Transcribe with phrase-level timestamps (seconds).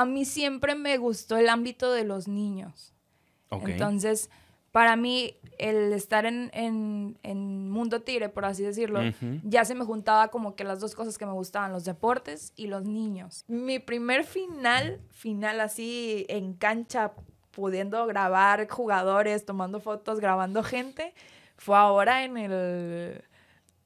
[0.00, 2.94] a mí siempre me gustó el ámbito de los niños.
[3.50, 4.30] Entonces,
[4.72, 9.00] para mí, el estar en, en, Mundo Tigre, por así decirlo,
[9.42, 12.68] ya se me juntaba como que las dos cosas que me gustaban, los deportes y
[12.68, 13.44] los niños.
[13.46, 17.12] Mi primer final, final así en cancha,
[17.50, 21.12] pudiendo grabar jugadores, tomando fotos, grabando gente,
[21.58, 23.22] fue ahora en el,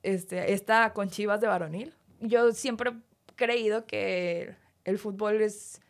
[0.05, 1.93] este, esta con Chivas de varonil.
[2.21, 4.55] Yo siempre he creído que
[4.85, 5.81] el fútbol es,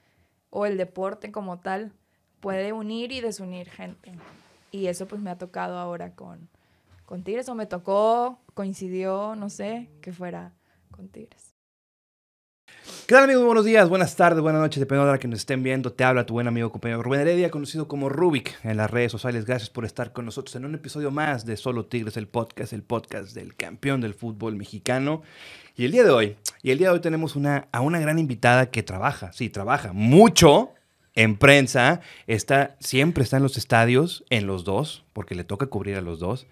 [0.55, 1.93] o el deporte como tal,
[2.39, 4.13] puede unir y desunir gente.
[4.71, 6.49] Y eso pues me ha tocado ahora con,
[7.07, 10.53] con Tigres, o me tocó, coincidió, no sé, que fuera
[10.93, 11.54] con Tigres.
[13.07, 13.45] ¿Qué tal amigos?
[13.45, 15.93] Buenos días, buenas tardes, buenas noches, dependiendo de la que nos estén viendo.
[15.93, 19.45] Te habla tu buen amigo compañero Rubén Heredia, conocido como Rubik en las redes sociales.
[19.45, 22.83] Gracias por estar con nosotros en un episodio más de Solo Tigres, el podcast, el
[22.83, 25.21] podcast del campeón del fútbol mexicano.
[25.77, 28.19] Y el día de hoy, y el día de hoy tenemos una, a una gran
[28.19, 30.71] invitada que trabaja, sí, trabaja mucho
[31.15, 35.97] en prensa, está, siempre está en los estadios, en los dos, porque le toca cubrir
[35.97, 36.47] a los dos.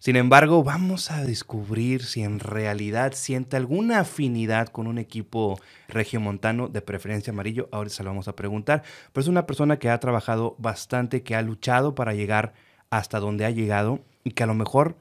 [0.00, 6.68] Sin embargo, vamos a descubrir si en realidad siente alguna afinidad con un equipo regiomontano
[6.68, 7.68] de preferencia amarillo.
[7.72, 8.84] Ahora se lo vamos a preguntar.
[9.12, 12.54] Pero es una persona que ha trabajado bastante, que ha luchado para llegar
[12.90, 14.96] hasta donde ha llegado y que a lo mejor,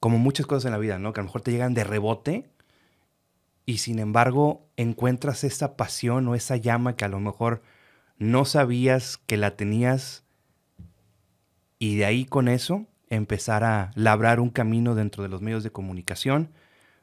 [0.00, 1.12] como muchas cosas en la vida, ¿no?
[1.12, 2.48] Que a lo mejor te llegan de rebote
[3.66, 7.62] y sin embargo encuentras esa pasión o esa llama que a lo mejor
[8.16, 10.24] no sabías que la tenías
[11.78, 15.70] y de ahí con eso empezar a labrar un camino dentro de los medios de
[15.70, 16.48] comunicación,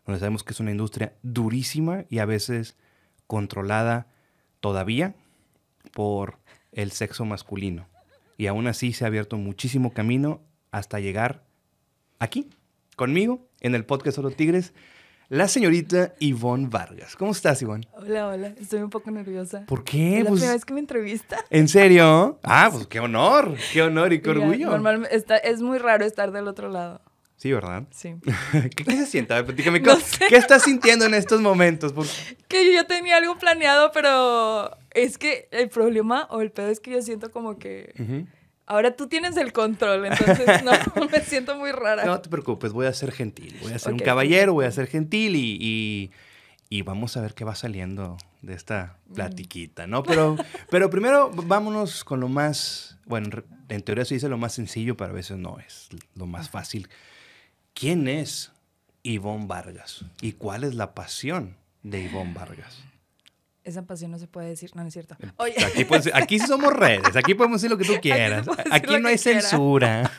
[0.06, 2.76] donde sabemos que es una industria durísima y a veces
[3.28, 4.08] controlada
[4.60, 5.14] todavía
[5.94, 6.40] por
[6.72, 7.88] el sexo masculino.
[8.38, 11.44] Y aún así se ha abierto muchísimo camino hasta llegar
[12.18, 12.50] aquí,
[12.96, 14.74] conmigo, en el podcast Solo Tigres
[15.30, 17.16] la señorita Ivonne Vargas.
[17.16, 17.88] ¿Cómo estás, Ivonne?
[17.94, 18.54] Hola, hola.
[18.60, 19.64] Estoy un poco nerviosa.
[19.68, 20.18] ¿Por qué?
[20.18, 21.38] Es la pues primera vez que me entrevista.
[21.52, 22.40] ¿En serio?
[22.44, 24.72] Ah, pues qué honor, qué honor y qué orgullo.
[24.72, 27.02] Normalmente es muy raro estar del otro lado.
[27.38, 27.84] Sí, ¿verdad?
[27.92, 28.16] Sí.
[28.76, 29.34] ¿Qué, se siente?
[29.34, 29.82] A ver, platícame,
[30.30, 31.94] ¿qué estás sintiendo en estos momentos?
[32.48, 36.80] Que yo ya tenía algo planeado, pero es que el problema o el pedo es
[36.80, 37.94] que yo siento como que...
[38.70, 40.72] Ahora tú tienes el control, entonces no,
[41.12, 42.06] me siento muy rara.
[42.06, 43.58] No te preocupes, voy a ser gentil.
[43.64, 46.12] Voy a ser un caballero, voy a ser gentil y,
[46.70, 49.14] y, vamos a ver qué va saliendo de esta mm.
[49.16, 50.04] platiquita, ¿no?
[50.04, 50.38] Pero,
[50.70, 55.10] pero primero vámonos con lo más, bueno, en teoría se dice lo más sencillo, pero
[55.10, 56.90] a veces no es lo más fácil.
[57.74, 58.52] ¿Quién es
[59.02, 60.06] Ivonne Vargas?
[60.22, 62.84] ¿Y cuál es la pasión de Ivonne Vargas?
[63.70, 65.16] Esa pasión no se puede decir, no, no es cierto.
[65.38, 65.54] Oye.
[66.14, 68.48] Aquí, somos redes, aquí podemos decir lo que tú quieras.
[68.72, 70.12] Aquí, no hay censura.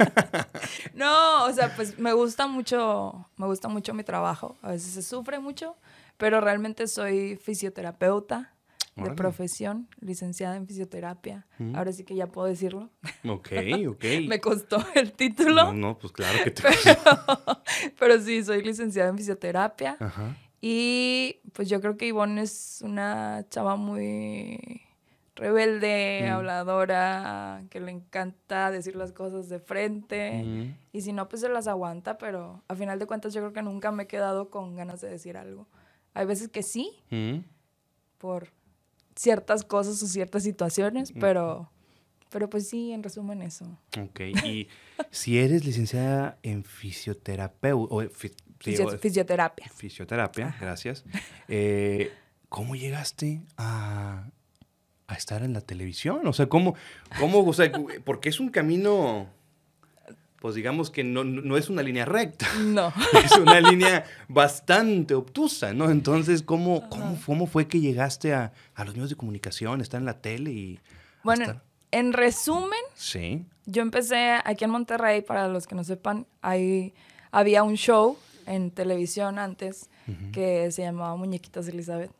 [0.95, 4.57] no, o sea, pues me gusta mucho, me gusta mucho mi trabajo.
[4.63, 5.77] A veces se sufre mucho,
[6.17, 8.55] pero realmente soy fisioterapeuta
[8.95, 11.47] de profesión, licenciada en fisioterapia.
[11.59, 11.75] Mm.
[11.75, 12.91] Ahora sí que ya puedo decirlo.
[13.27, 13.49] Ok,
[13.89, 14.05] ok.
[14.29, 15.65] me costó el título.
[15.65, 17.63] No, no, pues claro que te pero,
[17.99, 19.97] pero sí, soy licenciada en fisioterapia.
[19.99, 20.37] Ajá.
[20.61, 24.83] Y pues yo creo que Ivonne es una chava muy
[25.41, 26.33] rebelde, mm.
[26.33, 30.43] habladora, que le encanta decir las cosas de frente.
[30.45, 30.77] Mm.
[30.93, 33.63] Y si no, pues se las aguanta, pero a final de cuentas yo creo que
[33.63, 35.67] nunca me he quedado con ganas de decir algo.
[36.13, 37.39] Hay veces que sí, mm.
[38.19, 38.49] por
[39.17, 41.71] ciertas cosas o ciertas situaciones, pero,
[42.29, 43.79] pero pues sí, en resumen eso.
[43.99, 44.69] Ok, y
[45.11, 48.11] si eres licenciada en fisioterapeuta,
[48.61, 49.71] fisioterapia.
[49.75, 51.05] Fisioterapia, gracias.
[51.53, 52.13] Eh,
[52.49, 54.25] ¿Cómo llegaste a,
[55.09, 56.25] a, estar en la televisión?
[56.29, 56.77] O sea, ¿cómo,
[57.19, 57.73] cómo, o sea,
[58.05, 59.29] porque es un camino,
[60.41, 62.47] pues digamos que no, no es una línea recta.
[62.61, 62.93] No.
[63.25, 65.91] Es una línea bastante obtusa, ¿no?
[65.91, 70.07] Entonces, ¿cómo, cómo, cómo fue que llegaste a, a, los medios de comunicación, estar en
[70.07, 70.81] la tele y...
[71.25, 71.61] Bueno,
[71.91, 73.45] en resumen, sí.
[73.67, 76.95] yo empecé aquí en Monterrey, para los que no sepan, ahí
[77.33, 78.17] había un show
[78.51, 79.91] en televisión antes
[80.33, 82.11] que se llamaba Muñequitas Elizabeth.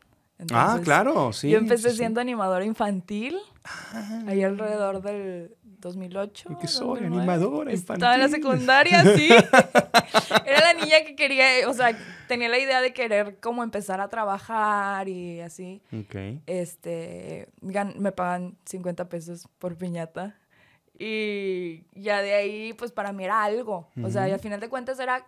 [0.53, 1.49] ah, claro, sí.
[1.49, 4.23] Yo empecé siendo animadora infantil, ah.
[4.27, 6.57] ahí alrededor del 2008.
[6.61, 7.03] ¿Qué soy?
[7.03, 7.95] Animadora infantil.
[7.95, 9.27] Estaba en la secundaria, sí.
[10.45, 11.97] Era la niña que quería, o sea,
[12.29, 15.81] tenía la idea de querer como empezar a trabajar y así.
[15.91, 16.41] Ok.
[16.45, 20.37] Este, me pagan 50 pesos por piñata.
[20.97, 23.89] Y ya de ahí, pues para mí era algo.
[24.03, 25.25] O sea, y al final de cuentas era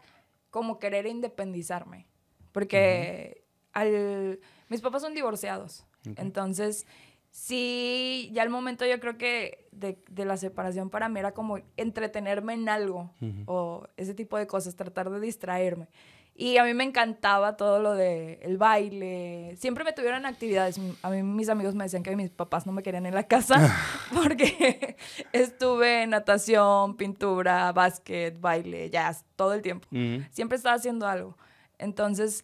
[0.53, 2.05] como querer independizarme.
[2.51, 4.39] Porque al,
[4.69, 5.83] mis papás son divorciados.
[6.15, 6.85] Entonces,
[7.31, 11.57] sí, ya al momento yo creo que de, de, la separación para mí era como
[11.75, 13.09] entretenerme en algo
[13.47, 15.87] o ese tipo de cosas, tratar de distraerme.
[16.35, 19.55] Y a mí me encantaba todo lo de el baile.
[19.57, 20.79] Siempre me tuvieron actividades.
[21.03, 23.75] A mí mis amigos me decían que mis papás no me querían en la casa
[24.13, 24.97] porque
[25.31, 29.87] estuve en natación, pintura, básquet, baile, jazz, todo el tiempo.
[30.31, 31.37] Siempre estaba haciendo algo.
[31.77, 32.43] Entonces,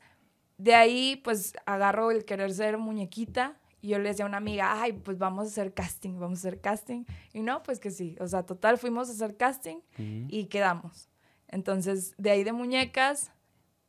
[0.58, 3.56] de ahí, pues agarro el querer ser muñequita.
[3.82, 6.42] Y yo le decía a una amiga, ay, pues vamos a hacer casting, vamos a
[6.42, 7.06] hacer casting.
[7.34, 8.18] Y no, pues que sí.
[8.20, 11.10] O sea, total, fuimos a hacer casting y quedamos.
[11.48, 13.32] Entonces, de ahí de muñecas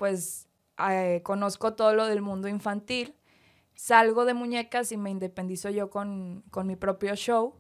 [0.00, 0.49] pues
[0.88, 3.14] eh, conozco todo lo del mundo infantil,
[3.75, 7.55] salgo de muñecas y me independizo yo con, mi propio show.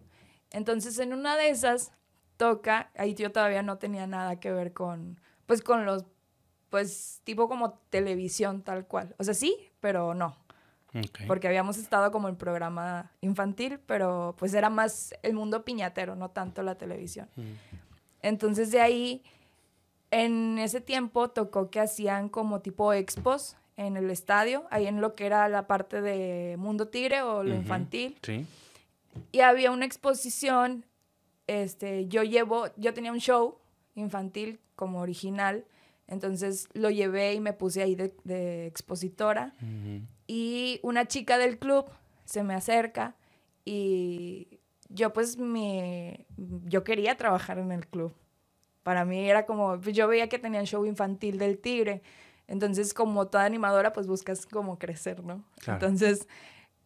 [0.50, 1.92] Entonces en una de esas
[2.38, 6.06] toca, ahí yo todavía no tenía nada que ver con, pues con los,
[6.70, 9.14] pues tipo como televisión tal cual.
[9.18, 10.38] O sea, sí, pero no.
[11.26, 16.30] Porque habíamos estado como en programa infantil, pero pues era más el mundo piñatero, no
[16.30, 17.28] tanto la televisión.
[18.22, 19.24] Entonces de ahí
[20.10, 25.14] en ese tiempo tocó que hacían como tipo expos en el estadio, ahí en lo
[25.14, 28.18] que era la parte de Mundo Tigre o lo infantil.
[28.22, 28.46] Sí.
[29.32, 30.84] Y había una exposición,
[31.46, 33.58] este, yo llevo, yo tenía un show
[33.94, 35.64] infantil como original,
[36.06, 39.54] entonces lo llevé y me puse ahí de, expositora.
[40.26, 41.86] Y una chica del club
[42.24, 43.16] se me acerca
[43.64, 46.26] y yo pues me,
[46.66, 48.12] yo quería trabajar en el club.
[48.82, 52.02] Para mí era como, pues, yo veía que tenían show infantil del tigre,
[52.46, 55.44] entonces como toda animadora pues buscas como crecer, ¿no?
[55.66, 56.26] Entonces,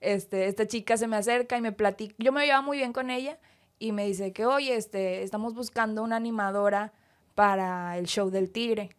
[0.00, 3.11] este, esta chica se me acerca y me platica, yo me llevaba muy bien con
[3.11, 3.38] ella
[3.79, 6.93] y me dice que, oye, este, estamos buscando una animadora
[7.35, 8.94] para el show del tigre.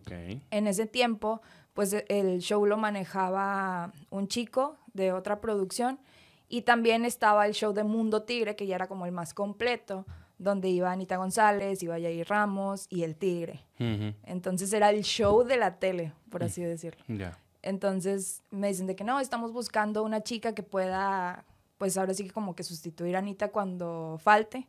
[0.00, 0.42] Okay.
[0.50, 1.40] En ese tiempo,
[1.72, 6.00] pues e, el show lo manejaba un chico de otra producción
[6.48, 10.06] y también estaba el show de Mundo Tigre, que ya era como el más completo
[10.38, 13.64] donde iba Anita González, iba Yair Ramos y El Tigre.
[14.24, 17.04] Entonces era el show de la tele, por así decirlo.
[17.62, 21.44] Entonces me dicen de que no, estamos buscando una chica que pueda,
[21.76, 24.68] pues ahora sí que como que sustituir a Anita cuando falte.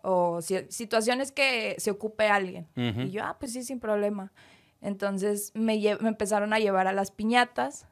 [0.00, 2.68] O situaciones que se ocupe alguien.
[2.76, 4.32] Y yo, ah, pues sí, sin problema.
[4.80, 7.86] Entonces me, me empezaron a llevar a las piñatas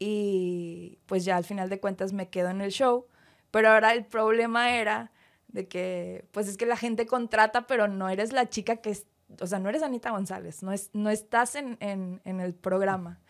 [0.00, 3.06] y pues ya al final de cuentas me quedo en el show.
[3.52, 5.12] Pero ahora el problema era
[5.48, 9.06] de que, pues es que la gente contrata, pero no eres la chica que es,
[9.40, 13.20] o sea, no eres Anita González, no, es, no estás en, en, el programa.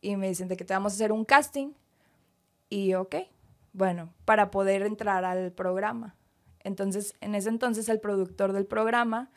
[0.00, 1.72] Y me dicen de que te vamos a hacer un casting.
[2.68, 3.16] Y ok,
[3.72, 6.16] bueno, para poder entrar al programa.
[6.64, 9.30] Entonces, en ese entonces el productor del programa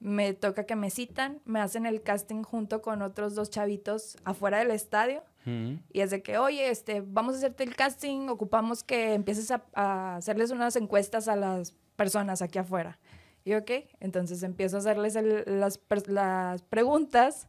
[0.00, 4.58] me toca que me citan, me hacen el casting junto con otros dos chavitos afuera
[4.58, 5.22] del estadio.
[5.92, 10.16] Y es de que, oye, este, vamos a hacerte el casting, ocupamos que empieces a,
[10.16, 12.98] hacerles unas encuestas a las personas aquí afuera.
[13.44, 15.16] Y ok, entonces empiezo a hacerles
[15.46, 17.48] las, las preguntas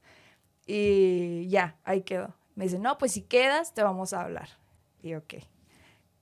[0.66, 2.36] y ya, ahí quedó.
[2.56, 4.50] Me dicen, no, pues si quedas, te vamos a hablar.
[5.02, 5.36] Y ok.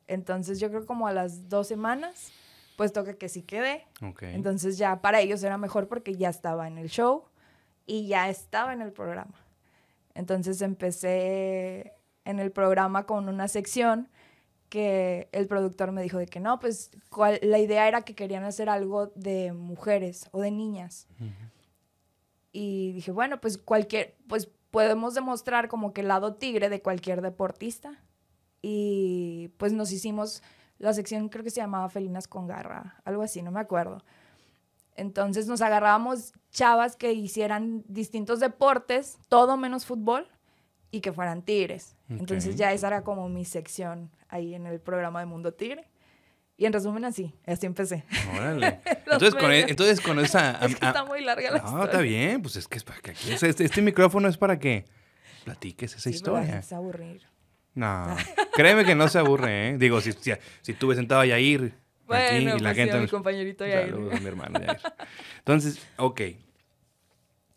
[0.08, 2.32] Entonces yo creo como a las dos semanas
[2.78, 3.86] pues toca que sí quedé.
[4.22, 7.26] Entonces ya para ellos era mejor porque ya estaba en el show
[7.88, 9.34] y ya estaba en el programa.
[10.18, 11.94] Entonces empecé
[12.26, 14.10] en el programa con una sección
[14.68, 16.92] que el productor me dijo de que no, pues
[17.42, 21.08] la idea era que querían hacer algo de mujeres o de niñas.
[22.52, 27.22] Y dije, bueno, pues cualquier, pues podemos demostrar como que el lado tigre de cualquier
[27.22, 28.04] deportista.
[28.62, 30.42] Y pues nos hicimos
[30.80, 34.04] la sección creo que se llamaba Felinas con Garra, algo así, no me acuerdo.
[34.98, 40.28] Entonces nos agarrábamos chavas que hicieran distintos deportes, todo menos fútbol,
[40.92, 41.96] y que fueran tigres.
[42.10, 45.88] Entonces ya esa era como mi sección ahí en el programa de Mundo Tigre.
[46.60, 48.04] Y en resumen así, así empecé.
[48.36, 48.80] Órale.
[48.86, 50.54] entonces, con, e, entonces con esa...
[50.66, 53.12] es que está muy larga la No, está bien, pues es que es para que
[53.12, 53.32] aquí...
[53.32, 54.86] Este, este, micrófono es para que
[55.46, 56.58] platiques esa historia.
[56.58, 57.22] Es aburrir.
[57.76, 58.08] No,
[58.54, 59.78] créeme que no se aburre, ¿eh?
[59.78, 60.32] Digo, si, si,
[60.64, 61.76] si tuve sentado a Yair
[62.08, 62.92] bueno, aquí y la pues gente...
[62.92, 63.90] Sí, a mi compañerito Yair.
[63.92, 64.80] Saludos a mi hermano Yair.
[65.40, 66.22] Entonces, ok.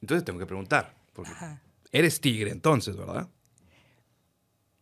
[0.02, 0.95] Entonces tengo que preguntar.
[1.12, 1.33] Porque
[1.92, 3.28] eres tigre entonces, ¿verdad?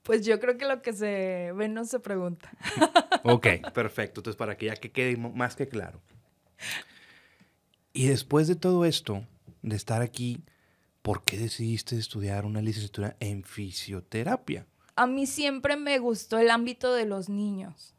[0.03, 2.51] Pues yo creo que lo que se ve no se pregunta.
[3.25, 4.21] ok, perfecto.
[4.21, 6.01] Entonces, para que ya que quede más que claro.
[7.93, 9.25] Y después de todo esto,
[9.63, 10.43] de estar aquí,
[11.03, 14.67] ¿por qué decidiste estudiar una licenciatura en fisioterapia?
[14.99, 17.95] a mí siempre me gustó el ámbito de los niños.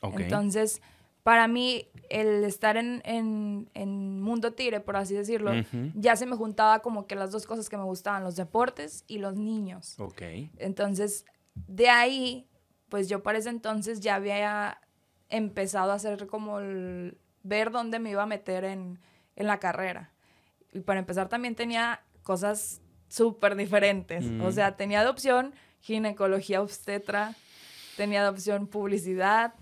[0.00, 0.80] Entonces,
[1.28, 5.52] para mí, el estar en, en, Mundo Tigre, por así decirlo,
[5.94, 9.18] ya se me juntaba como que las dos cosas que me gustaban, los deportes y
[9.18, 10.00] los niños.
[10.00, 10.22] Ok.
[10.56, 11.26] Entonces,
[11.66, 12.48] de ahí,
[12.88, 14.80] pues yo para ese entonces ya había
[15.28, 18.98] empezado a hacer como el, ver dónde me iba a meter en,
[19.36, 20.14] en la carrera.
[20.72, 24.24] Y para empezar también tenía cosas súper diferentes.
[24.40, 27.34] O sea, tenía de opción ginecología obstetra,
[27.98, 29.52] tenía de opción publicidad,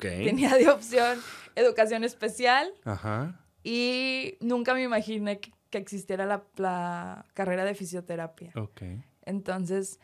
[0.00, 1.18] tenía de opción
[1.54, 2.72] educación especial.
[2.84, 3.40] Ajá.
[3.62, 8.52] Y nunca me imaginé que, existiera la, carrera de fisioterapia.
[8.56, 8.82] Ok.
[9.22, 10.00] Entonces,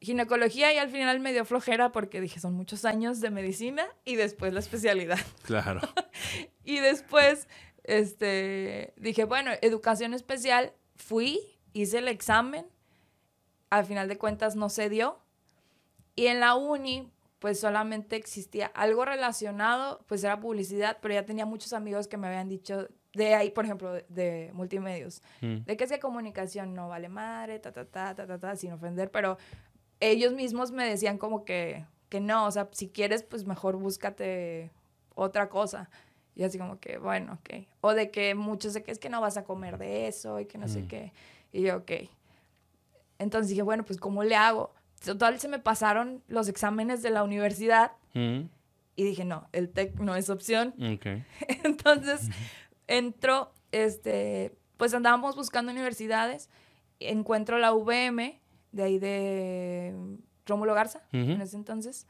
[0.00, 4.16] ginecología y al final me dio flojera porque dije, son muchos años de medicina y
[4.16, 5.18] después la especialidad.
[5.42, 5.80] Claro.
[6.64, 7.48] y después,
[7.82, 11.40] este, dije, bueno, educación especial, fui,
[11.72, 12.66] hice el examen,
[13.70, 15.18] al final de cuentas no se dio.
[16.14, 17.10] Y en la uni,
[17.40, 22.28] pues solamente existía algo relacionado, pues era publicidad, pero ya tenía muchos amigos que me
[22.28, 25.64] habían dicho de ahí, por ejemplo, de, multimedios, mm.
[25.64, 28.72] de que es que comunicación no vale madre, ta, ta, ta, ta, ta, ta, sin
[28.72, 29.38] ofender, pero
[29.98, 34.70] ellos mismos me decían como que, que no, o sea, si quieres, pues mejor búscate
[35.14, 35.90] otra cosa.
[36.36, 37.66] Y así como que, bueno, ok.
[37.80, 40.46] O de que muchos de que es que no vas a comer de eso y
[40.46, 40.88] que no sé mm.
[40.88, 41.12] qué.
[41.52, 41.90] Y yo, ok.
[43.18, 44.72] Entonces dije, bueno, pues ¿cómo le hago?
[45.04, 48.40] Total, se me pasaron los exámenes de la universidad mm.
[48.96, 50.74] y dije, no, el TEC no es opción.
[51.64, 52.28] Entonces,
[52.86, 56.50] entro, este, pues andábamos buscando universidades,
[56.98, 58.40] encuentro la VM,
[58.72, 59.94] de ahí de
[60.46, 62.06] Rómulo Garza, en ese entonces,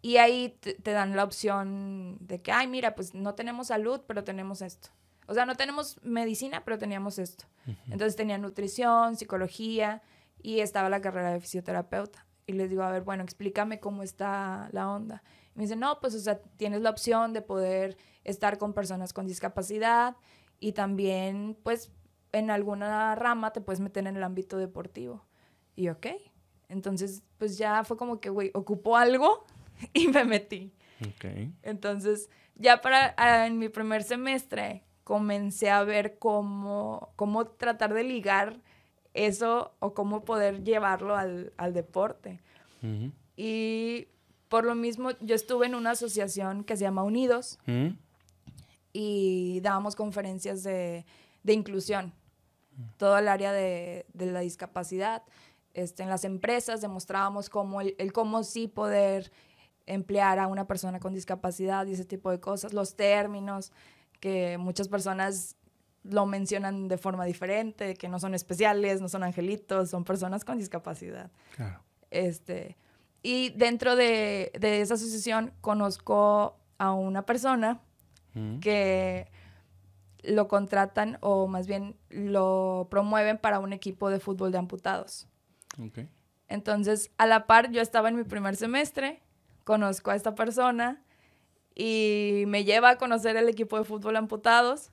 [0.00, 4.24] y ahí te, dan la opción de que, ay, mira, pues no tenemos salud, pero
[4.24, 4.88] tenemos esto.
[5.26, 7.44] O sea, no tenemos medicina, pero teníamos esto.
[7.86, 10.02] Entonces tenía nutrición, psicología,
[10.42, 12.26] y estaba la carrera de fisioterapeuta.
[12.46, 15.22] Y les digo, a ver, bueno, explícame cómo está la onda.
[15.54, 19.12] Y me dice, no, pues, o sea, tienes la opción de poder estar con personas
[19.12, 20.16] con discapacidad
[20.58, 21.92] y también, pues,
[22.32, 25.24] en alguna rama te puedes meter en el ámbito deportivo.
[25.76, 26.06] Y ok.
[26.68, 29.44] Entonces, pues ya fue como que, güey, ocupó algo
[29.92, 30.72] y me metí.
[31.00, 31.52] Ok.
[31.62, 38.04] Entonces, ya para ah, en mi primer semestre comencé a ver cómo, cómo tratar de
[38.04, 38.60] ligar
[39.14, 42.40] eso o cómo poder llevarlo al, deporte.
[43.36, 44.08] Y
[44.48, 47.58] por lo mismo, yo estuve en una asociación que se llama Unidos
[48.92, 51.04] y dábamos conferencias de,
[51.46, 52.12] inclusión,
[52.96, 55.22] todo el área de, la discapacidad.
[55.74, 59.32] Este, en las empresas demostrábamos cómo el, el, cómo sí poder
[59.86, 63.72] emplear a una persona con discapacidad y ese tipo de cosas, los términos
[64.20, 65.56] que muchas personas
[66.04, 70.58] lo mencionan de forma diferente, que no son especiales, no son angelitos, son personas con
[70.58, 71.30] discapacidad.
[72.10, 72.76] Este,
[73.22, 77.80] y dentro de, esa asociación conozco a una persona
[78.34, 78.58] mm.
[78.58, 79.30] que
[80.22, 85.28] lo contratan o más bien lo promueven para un equipo de fútbol de amputados.
[86.48, 89.22] Entonces, a la par, yo estaba en mi primer semestre,
[89.64, 91.02] conozco a esta persona
[91.74, 94.90] y me lleva a conocer el equipo de fútbol amputados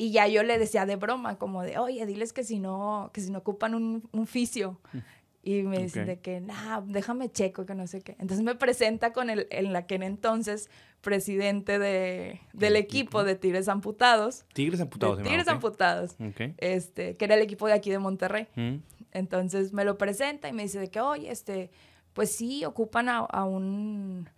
[0.00, 3.20] y ya yo le decía de broma, como de, oye, diles que si no, que
[3.20, 4.80] si no ocupan un, un fisio.
[5.42, 8.12] Y me dice de que, nah, déjame checo, que no sé qué.
[8.18, 10.68] Entonces me presenta con el, en la que en entonces,
[11.00, 14.44] presidente de, del equipo de Tigres Amputados.
[14.52, 15.22] Tigres Amputados.
[15.22, 16.14] Tigres Amputados.
[16.58, 18.48] Este, que era el equipo de aquí de Monterrey.
[18.54, 18.82] Mm.
[19.12, 21.70] Entonces me lo presenta y me dice de que, oye, este,
[22.12, 24.28] pues sí, ocupan a, a un...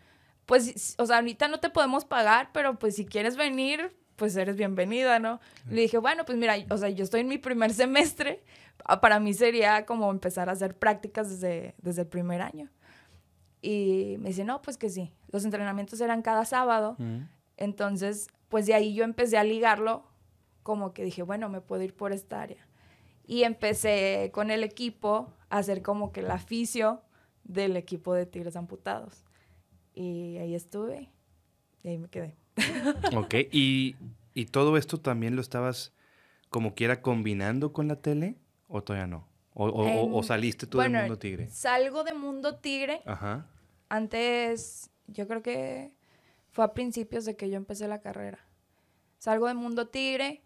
[0.46, 3.90] Pues, o sea, ahorita no te podemos pagar, pero pues si quieres venir,
[4.22, 5.40] pues eres bienvenida, ¿no?
[5.68, 8.44] Le dije, bueno, pues mira, o sea, yo estoy en mi primer semestre,
[8.84, 12.70] ah, para mí sería como empezar a hacer prácticas desde, desde el primer año.
[13.62, 16.96] Y me dice, no, pues que sí, los entrenamientos eran cada sábado,
[17.56, 20.04] entonces, pues de ahí yo empecé a ligarlo,
[20.62, 22.68] como que dije, bueno, me puedo ir por esta área.
[23.26, 27.02] Y empecé con el equipo a hacer como que el aficio
[27.42, 29.24] del equipo de Tigres Amputados.
[29.94, 31.10] Y ahí estuve
[31.82, 32.36] y ahí me quedé.
[33.16, 33.96] ok, ¿Y,
[34.50, 35.92] todo esto también lo estabas
[36.48, 38.36] como quiera combinando con la tele
[38.68, 39.28] o todavía no?
[39.54, 41.50] ¿O, saliste tú de Mundo Tigre?
[41.50, 43.02] Salgo de Mundo Tigre.
[43.04, 43.46] Ajá.
[43.90, 45.92] Antes, yo creo que
[46.50, 48.38] fue a principios de que yo empecé la carrera.
[49.18, 50.42] Salgo de Mundo Tigre.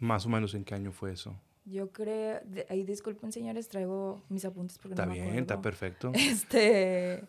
[0.00, 1.40] Más o menos en qué año fue eso.
[1.64, 6.10] Yo creo, ahí disculpen señores, traigo mis apuntes porque está bien, está perfecto.
[6.14, 7.22] Este,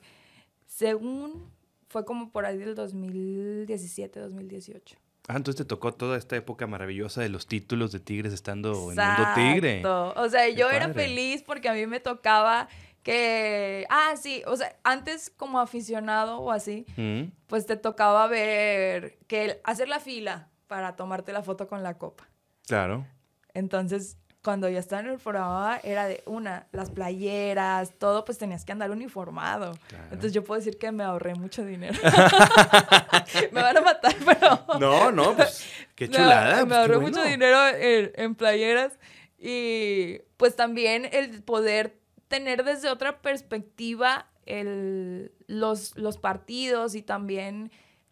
[0.66, 1.52] según
[1.92, 4.98] fue como por ahí del 2017, 2018.
[5.28, 8.98] Ah, entonces te tocó toda esta época maravillosa de los títulos de Tigres estando en
[8.98, 9.84] Mundo Tigre.
[9.86, 12.70] O sea, yo era feliz porque a mí me tocaba
[13.04, 17.32] que, ah, sí, o sea, antes como aficionado o así, mm.
[17.48, 22.30] pues te tocaba ver que hacer la fila para tomarte la foto con la copa.
[22.66, 23.06] Claro.
[23.54, 28.66] Entonces, cuando ya estaba en el programa era de una, las playeras, todo, pues tenías
[28.66, 29.78] que andar uniformado.
[30.06, 31.98] Entonces yo puedo decir que me ahorré mucho dinero.
[33.52, 34.80] me van a matar, pero...
[34.80, 36.58] No, no, pues qué chulada.
[36.58, 38.94] me, pues, ahorré mucho dinero en, playeras
[39.38, 47.72] Y pues también el poder tener desde otra perspectiva el, los, los partidos y también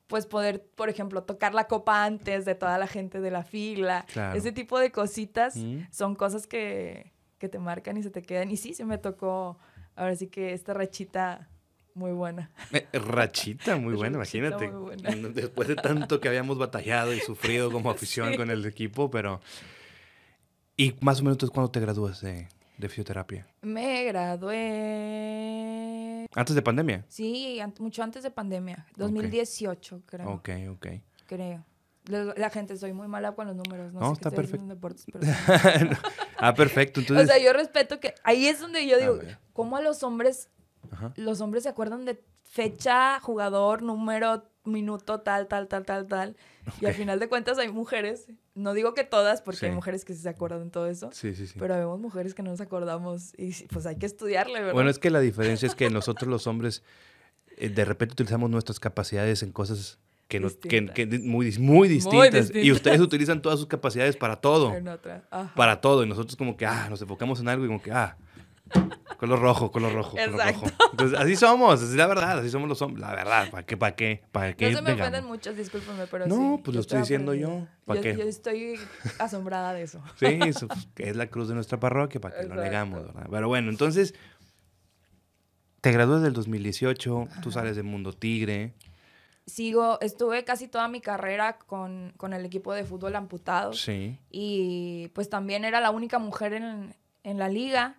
[0.10, 4.08] pues poder, por ejemplo, tocar la copa antes de toda la gente de la fila.
[4.34, 5.84] Ese tipo de cositas mm.
[5.92, 8.50] son cosas que, que, te marcan y se te quedan.
[8.50, 9.60] Y sí, se me tocó,
[9.96, 11.48] ahora sí que esta rachita
[11.94, 12.50] muy buena.
[12.72, 14.72] Eh, rachita muy buena, imagínate.
[15.34, 19.42] Después de tanto que habíamos batallado y sufrido como afición con el equipo, pero...
[20.76, 22.48] ¿Y más o menos entonces cuándo te gradúas de,
[22.80, 23.46] de fisioterapia?
[23.62, 24.56] Me gradué...
[26.34, 27.06] ¿Antes de pandemia?
[27.10, 28.88] Sí, mucho antes de pandemia.
[28.96, 30.30] 2018, creo.
[30.32, 30.88] Ok, ok.
[31.28, 31.66] Creo.
[32.08, 33.94] La gente, soy muy mala con los números.
[33.94, 34.66] No, está perfecto.
[36.38, 37.02] ah, perfecto.
[37.16, 38.16] O sea, yo respeto que...
[38.24, 39.20] Ahí es donde yo digo,
[39.54, 40.50] ¿cómo a los hombres...
[41.16, 46.36] Los hombres se acuerdan de fecha, jugador, número, minuto, tal, tal, tal, tal, tal.
[46.82, 50.14] Y al final de cuentas hay mujeres, no digo que todas, porque hay mujeres que
[50.14, 51.10] sí se acuerdan de todo eso.
[51.12, 51.58] Sí, sí, sí.
[51.58, 54.74] Pero vemos mujeres que no nos acordamos y pues hay que estudiarle, ¿verdad?
[54.74, 56.84] Bueno, es que la diferencia es que nosotros los hombres
[57.58, 60.00] eh, de repente utilizamos nuestras capacidades en cosas
[60.30, 62.52] que, no, que, muy, muy, distintas.
[62.54, 64.72] Y ustedes utilizan todas sus capacidades para todo.
[65.56, 66.04] Para todo.
[66.04, 68.16] Y nosotros como que, ah, nos enfocamos en algo y como que, ah,
[69.20, 70.66] Color rojo, color rojo, color rojo.
[70.92, 73.02] Entonces, así somos, es la verdad, así somos los hombres.
[73.02, 74.72] La verdad, ¿para qué, para qué, para qué?
[74.72, 76.42] No se me ofenden muchos, discúlpenme, pero no, sí.
[76.42, 77.68] No, pues lo estoy diciendo yo.
[77.84, 78.16] ¿Para yo, qué?
[78.16, 78.80] Yo estoy
[79.20, 80.02] asombrada de eso.
[80.16, 83.28] Sí, eso, pues, que es la cruz de nuestra parroquia, para que lo negamos, ¿verdad?
[83.30, 84.16] Pero bueno, entonces,
[85.82, 88.74] te gradúas del 2018, tú sales del Mundo Tigre.
[89.46, 93.74] Sigo, estuve casi toda mi carrera con, con el equipo de fútbol amputado.
[93.74, 94.18] Sí.
[94.30, 97.98] Y pues también era la única mujer en, en la liga.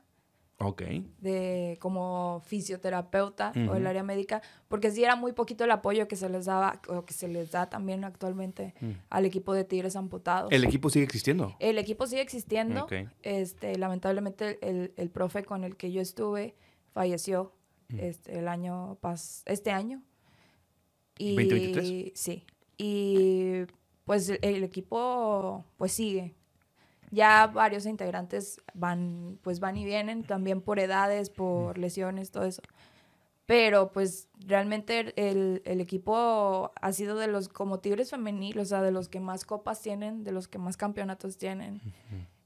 [0.63, 0.83] Ok.
[1.21, 6.17] De, como fisioterapeuta o el área médica, porque sí era muy poquito el apoyo que
[6.17, 8.91] se les daba, o que se les da también actualmente mm.
[9.09, 10.53] al equipo de Tigres Amputados.
[10.53, 11.57] ¿El equipo sigue existiendo?
[11.61, 12.87] El equipo sigue existiendo.
[13.23, 16.55] Este, lamentablemente el, el, profe con el que yo estuve
[16.93, 17.55] falleció
[17.89, 17.99] mm.
[18.01, 20.03] este, el año pas este año.
[21.17, 22.13] Y, ¿2023?
[22.15, 22.45] Sí.
[22.77, 23.65] Y
[24.05, 26.35] pues el equipo pues sigue
[27.11, 32.63] ya varios integrantes van, pues van y vienen, también por edades, por lesiones, todo eso.
[33.47, 38.93] Pero pues realmente el, equipo ha sido de los, como Tigres Femenil, o sea, de
[38.93, 41.81] los que más copas tienen, de los que más campeonatos tienen.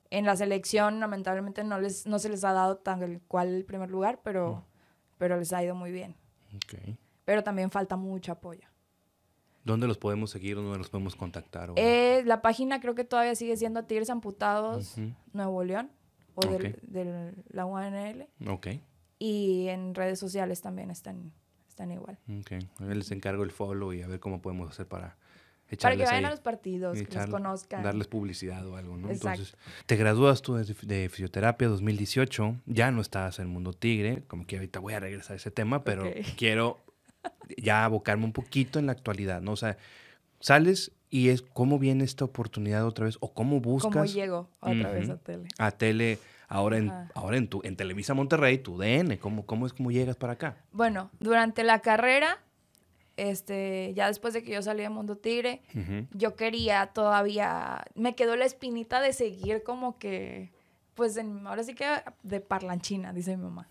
[0.08, 3.90] En la selección, lamentablemente, no, les, no se les ha dado tal cual el primer
[3.90, 4.64] lugar, pero,
[5.18, 6.16] pero les ha ido muy bien.
[7.26, 8.66] Pero también falta mucho apoyo.
[9.64, 10.56] ¿Dónde los podemos seguir?
[10.56, 11.72] ¿Dónde los podemos contactar?
[11.76, 14.96] Eh, la página creo que todavía sigue siendo Tigres Amputados
[15.32, 15.90] Nuevo León
[16.34, 18.26] o de la UNL.
[18.46, 18.68] Ok.
[19.18, 21.32] Y en redes sociales también están,
[21.68, 22.18] están igual.
[22.40, 22.52] Ok.
[22.80, 25.16] A ver, les encargo el follow y a ver cómo podemos hacer para
[25.70, 27.82] echarles Para que vayan a los partidos, que los conozcan.
[27.82, 29.10] Darles publicidad o algo, ¿no?
[29.10, 34.46] Entonces, te gradúas tú de, fisioterapia 2018, ya no estás en el mundo tigre, como
[34.46, 36.04] que ahorita voy a regresar a ese tema, pero
[36.36, 36.84] quiero
[37.56, 39.52] ya abocarme un poquito en la actualidad, ¿no?
[39.52, 39.76] O sea,
[40.40, 43.92] sales y es cómo viene esta oportunidad otra vez o cómo buscas.
[43.92, 45.48] ¿Cómo llego otra vez a tele?
[45.58, 49.72] A tele, ahora en, ahora en, tu, en Televisa Monterrey, tu DN, ¿cómo, ¿cómo es
[49.72, 50.56] cómo llegas para acá?
[50.72, 52.38] Bueno, durante la carrera,
[53.16, 55.62] este, ya después de que yo salí de Mundo Tigre,
[56.12, 60.50] yo quería todavía, me quedó la espinita de seguir como que,
[60.94, 61.86] pues ahora sí que
[62.22, 63.68] de parlanchina, dice mi mamá.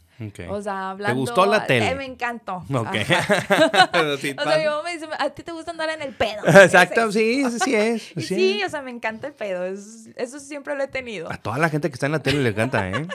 [0.49, 1.15] O sea, hablando.
[1.15, 1.89] ¿Te gustó la tele?
[1.89, 2.57] Eh, me encantó.
[2.57, 2.67] Ok.
[2.67, 6.45] o sea, mi mamá me dice, ¿a ti te gusta andar en el pedo?
[6.47, 8.03] Exacto, sí, sí es.
[8.15, 9.65] Sí, sí, o sea, me encanta el pedo.
[9.65, 11.31] eso siempre lo he tenido.
[11.31, 13.07] A toda la gente que está en la tele le encanta, ¿eh?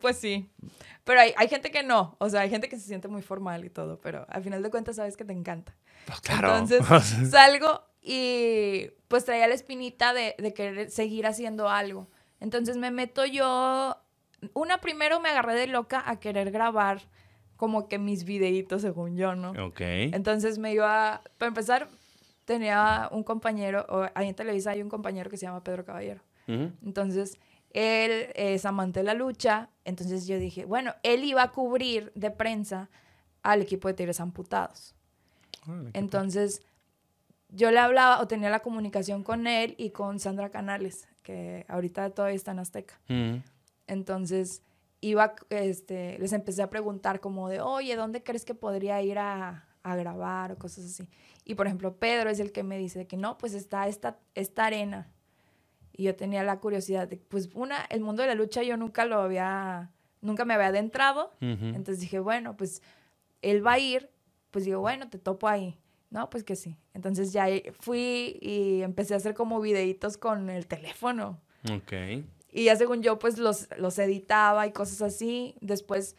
[0.00, 0.50] pues sí.
[1.04, 2.16] Pero hay, hay, gente que no.
[2.18, 4.00] O sea, hay gente que se siente muy formal y todo.
[4.00, 5.74] Pero al final de cuentas sabes que te encanta.
[6.06, 6.56] Pues claro.
[6.56, 12.08] Entonces salgo y pues traía la espinita de, de querer seguir haciendo algo.
[12.40, 13.96] Entonces me meto yo
[14.54, 17.00] una primero me agarré de loca a querer grabar
[17.56, 19.52] como que mis videitos, según yo, ¿no?
[19.66, 19.80] Ok.
[19.80, 21.88] Entonces me iba, para empezar,
[22.44, 26.22] tenía un compañero, o ahí en Televisa hay un compañero que se llama Pedro Caballero.
[26.46, 27.38] Entonces,
[27.70, 32.30] él es amante de la lucha, entonces yo dije, bueno, él iba a cubrir de
[32.30, 32.88] prensa
[33.42, 34.94] al equipo de Tigres Amputados.
[35.92, 36.62] entonces,
[37.48, 42.10] yo le hablaba o tenía la comunicación con él y con Sandra Canales, que ahorita
[42.10, 43.00] todavía está en Azteca.
[43.88, 44.62] Entonces,
[45.00, 49.64] iba, este, les empecé a preguntar como de, oye, ¿dónde crees que podría ir a,
[49.82, 51.08] grabar o cosas así?
[51.44, 54.66] Y por ejemplo, Pedro es el que me dice que no, pues está esta, esta
[54.66, 55.10] arena.
[55.92, 59.04] Y yo tenía la curiosidad de, pues una, el mundo de la lucha yo nunca
[59.04, 61.32] lo había, nunca me había adentrado.
[61.40, 62.82] Entonces dije, bueno, pues
[63.42, 64.10] él va a ir,
[64.52, 65.76] pues digo, bueno, te topo ahí.
[66.10, 66.78] No, pues que sí.
[66.94, 67.46] Entonces ya
[67.78, 71.40] fui y empecé a hacer como videitos con el teléfono.
[71.70, 71.92] Ok.
[72.52, 75.56] Y ya según yo, pues los, los editaba y cosas así.
[75.60, 76.16] Después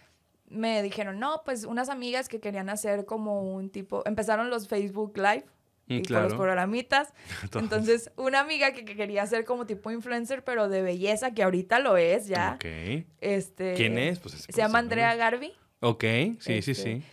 [0.49, 5.17] me dijeron, no, pues unas amigas que querían hacer como un tipo, empezaron los Facebook
[5.17, 5.45] Live
[5.87, 7.13] mm, y con los programitas.
[7.55, 11.97] Entonces, una amiga que, quería hacer como tipo influencer, pero de belleza, que ahorita lo
[11.97, 12.53] es ya.
[12.55, 13.05] Ok.
[13.19, 14.19] Este, ¿Quién es?
[14.19, 15.53] Pues se llama Andrea Garvey.
[15.79, 16.03] Ok,
[16.39, 17.03] sí, sí, sí.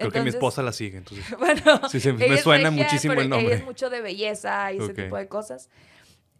[0.00, 1.24] Creo que mi esposa la sigue, entonces.
[1.38, 3.46] Bueno, sí, me suena muchísimo el nombre.
[3.46, 5.68] Ella es mucho de belleza y ese tipo de cosas.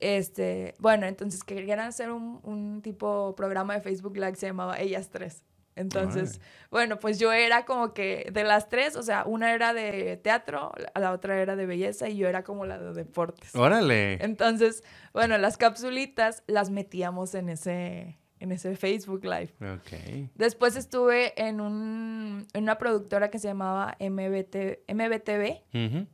[0.00, 5.10] Este, bueno, entonces querían hacer un, un tipo programa de Facebook Live se llamaba Ellas
[5.10, 5.44] Tres.
[5.76, 10.18] Entonces, bueno, pues yo era como que de las tres, o sea, una era de
[10.18, 13.54] teatro, la otra era de belleza y yo era como la de deportes.
[13.54, 14.22] Órale.
[14.22, 19.52] Entonces, bueno, las capsulitas las metíamos en ese, en ese Facebook Live.
[19.60, 20.30] Ok.
[20.34, 26.08] Después estuve en, un, en una productora que se llamaba MBT, MBTV.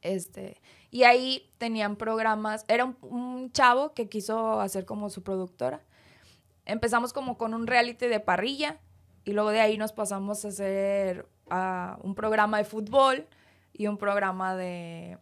[0.00, 5.82] Este, y ahí tenían programas, era un, un chavo que quiso hacer como su productora.
[6.64, 8.80] Empezamos como con un reality de parrilla
[9.24, 11.26] y luego de ahí nos pasamos a hacer
[12.02, 13.26] un programa de fútbol
[13.72, 15.18] y un programa de,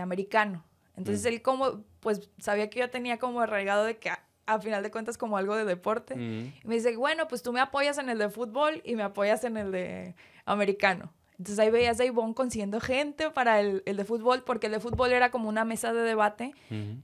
[0.00, 0.64] americano.
[0.96, 1.28] Entonces mm.
[1.28, 4.10] él como, pues sabía que yo tenía como arraigado de que
[4.48, 6.16] a, final de cuentas como algo de deporte.
[6.16, 6.52] Mm.
[6.64, 9.44] Y me dice, bueno, pues tú me apoyas en el de fútbol y me apoyas
[9.44, 11.12] en el de americano.
[11.38, 15.12] Entonces ahí veías a Ivonne consiguiendo gente para el, de fútbol, porque el de fútbol
[15.12, 16.52] era como una mesa de debate,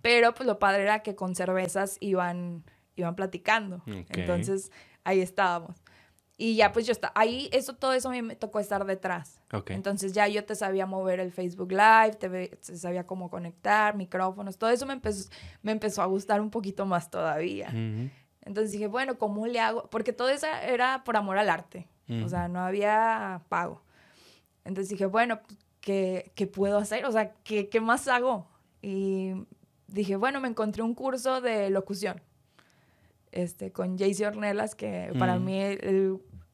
[0.03, 2.65] pero pues lo padre era que con cervezas iban,
[2.97, 3.83] iban platicando.
[3.87, 4.73] Entonces
[5.05, 5.77] ahí estábamos.
[6.37, 9.41] Y ya pues yo estaba, ahí eso, todo eso a mí me tocó estar detrás.
[9.69, 14.71] Entonces ya yo te sabía mover el Facebook Live, te, sabía cómo conectar, micrófonos, todo
[14.71, 15.31] eso me empezó,
[15.63, 17.69] me empezó a gustar un poquito más todavía.
[18.43, 19.89] Entonces dije, bueno, ¿cómo le hago?
[19.91, 21.87] Porque todo eso era por amor al arte,
[22.25, 23.83] o sea, no había pago.
[24.65, 25.41] Entonces dije, bueno,
[25.81, 27.05] ¿qué, ¿qué, puedo hacer?
[27.05, 28.49] O sea, ¿qué, ¿qué más hago?
[28.83, 29.35] Y
[29.87, 32.21] dije, bueno, me encontré un curso de locución
[33.35, 35.45] este, con Jaycee Ornelas, que para mm.
[35.45, 35.61] mí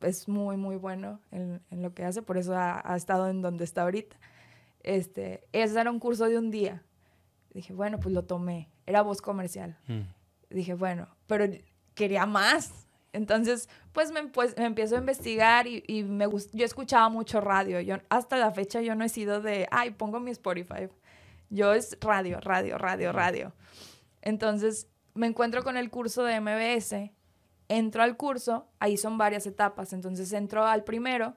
[0.01, 3.83] es muy, muy bueno en, lo que hace, por eso ha, estado en donde está
[3.83, 4.17] ahorita.
[4.83, 6.83] Este, ese era un curso de un día.
[7.53, 8.71] Dije, bueno, pues lo tomé.
[8.87, 9.77] Era voz comercial.
[9.89, 10.01] Mm.
[10.49, 11.45] Dije, bueno, pero
[11.95, 12.89] quería más.
[13.13, 17.81] Entonces, pues me, pues, me empiezo a investigar y, y me yo escuchaba mucho radio.
[17.81, 20.89] Yo, hasta la fecha yo no he sido de, ay, pongo mi Spotify.
[21.51, 23.53] Yo es radio, radio, radio, radio.
[24.23, 27.11] Entonces, me encuentro con el curso de MBS,
[27.69, 31.37] entro al curso, ahí son varias etapas, entonces entro al primero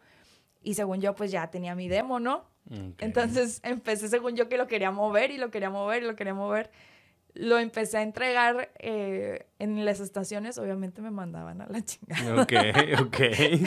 [0.62, 2.46] y según yo pues ya tenía mi demo, ¿no?
[3.00, 6.34] Entonces empecé según yo que lo quería mover y lo quería mover y lo quería
[6.34, 6.72] mover.
[7.36, 12.44] Lo empecé a entregar eh, en las estaciones, obviamente me mandaban a la chingada.
[12.44, 12.54] Ok,
[13.02, 13.20] ok.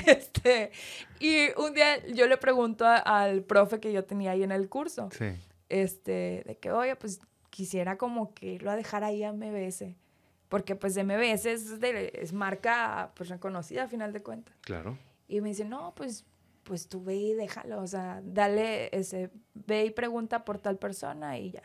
[0.07, 0.71] Este,
[1.19, 5.09] y un día yo le pregunto al profe que yo tenía ahí en el curso,
[5.11, 5.27] sí.
[5.69, 7.21] este, de que, oye, pues
[7.57, 9.97] quisiera como que lo a dejar ahí a MBS.
[10.51, 14.55] Porque pues MBS es, de, es marca pues reconocida a final de cuentas.
[14.61, 14.99] Claro.
[15.27, 16.27] Y me dice, no, pues,
[16.65, 17.81] pues tú ve y déjalo.
[17.81, 21.63] O sea, dale ese, ve y pregunta por tal persona y ya.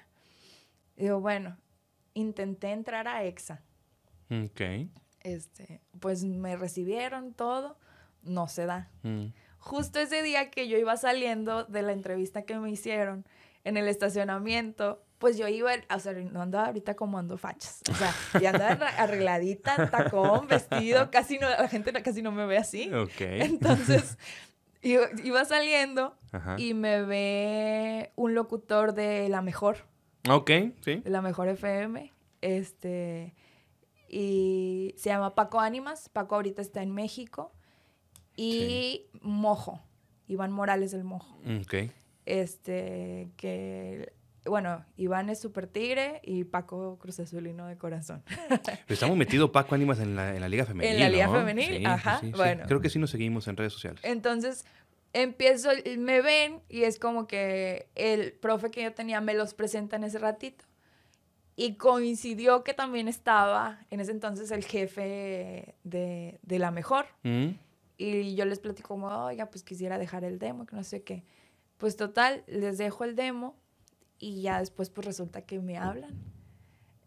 [0.95, 1.58] digo, bueno,
[2.13, 3.62] intenté entrar a EXA.
[4.30, 4.62] Ok.
[5.19, 7.77] Este, pues me recibieron todo,
[8.23, 8.89] no se da.
[9.04, 9.25] Mm.
[9.58, 13.25] Justo ese día que yo iba saliendo de la entrevista que me hicieron
[13.65, 17.81] en el estacionamiento, pues yo iba, o sea, no andaba ahorita como ando fachas.
[17.89, 22.57] O sea, ya andaba arregladita, tacón, vestido, casi no, la gente casi no me ve
[22.57, 22.91] así.
[22.91, 23.21] Ok.
[23.21, 24.17] Entonces,
[24.81, 26.17] iba saliendo
[26.57, 29.86] y me ve un locutor de La Mejor.
[30.27, 30.49] Ok,
[30.84, 31.03] sí.
[31.05, 32.12] La Mejor FM.
[32.41, 33.36] Este,
[34.10, 36.10] y se llama Paco Ánimas.
[36.10, 37.53] Paco ahorita está en México.
[38.36, 39.84] Y Mojo,
[40.27, 41.38] Iván Morales del Mojo.
[41.62, 41.91] Ok.
[42.25, 44.13] Este, que
[44.45, 48.23] bueno, Iván es super tigre y Paco Cruz Azulino de corazón.
[48.88, 50.93] estamos metidos Paco Ánimas en la, en la Liga Femenil.
[50.93, 52.21] En la Liga Femenil, ajá.
[52.36, 52.63] bueno.
[52.67, 54.01] Creo que sí nos seguimos en redes sociales.
[54.04, 54.65] Entonces,
[55.13, 59.95] empiezo, me ven y es como que el profe que yo tenía me los presenta
[59.95, 60.65] en ese ratito.
[61.56, 67.06] Y coincidió que también estaba en ese entonces el jefe de, de la mejor.
[67.21, 67.49] Mm.
[67.97, 71.23] Y yo les platico como, oiga, pues quisiera dejar el demo, que no sé qué.
[71.77, 73.61] Pues total, les dejo el demo
[74.21, 76.12] y ya después pues resulta que me hablan.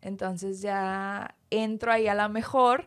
[0.03, 2.87] Entonces ya entro ahí a la mejor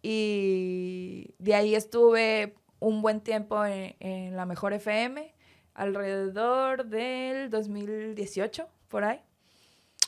[0.00, 5.34] y de ahí estuve un buen tiempo en, la mejor FM,
[5.74, 9.20] alrededor del 2018, por ahí.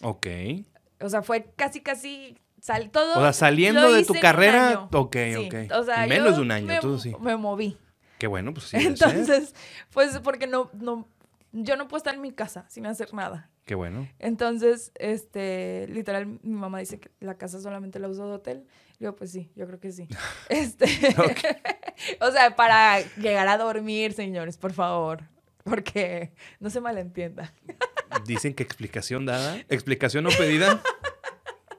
[0.03, 0.27] Ok.
[1.01, 3.18] O sea, fue casi, casi sal, todo.
[3.18, 5.73] O sea, saliendo de tu carrera, ok, ok.
[5.75, 7.12] O sea, Menos de un año, me, todo sí.
[7.20, 7.77] Me moví.
[8.18, 8.77] Qué bueno, pues sí.
[8.81, 9.55] Entonces,
[9.92, 11.09] pues porque no, no,
[11.53, 13.51] yo no puedo estar en mi casa sin hacer nada.
[13.65, 14.09] Qué bueno.
[14.19, 18.67] Entonces, este, literal, mi mamá dice que la casa solamente la uso de hotel.
[18.99, 20.09] Yo, pues sí, yo creo que sí.
[20.49, 20.87] este,
[22.21, 25.25] o sea, para llegar a dormir, señores, por favor.
[25.65, 27.53] Porque no se malentienda.
[28.27, 30.83] Dicen que explicación dada, explicación no pedida.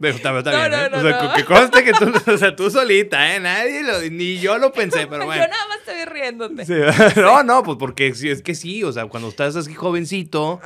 [0.02, 0.90] Pero está, bien, ¿eh?
[0.92, 3.40] o sea, que conste que tú, o sea, tú solita, ¿eh?
[3.40, 5.44] Nadie lo, ni yo lo pensé, pero bueno.
[5.44, 6.66] Yo nada más te vi riéndote.
[7.22, 10.60] No, no, pues porque es que sí, o sea, cuando estás así jovencito,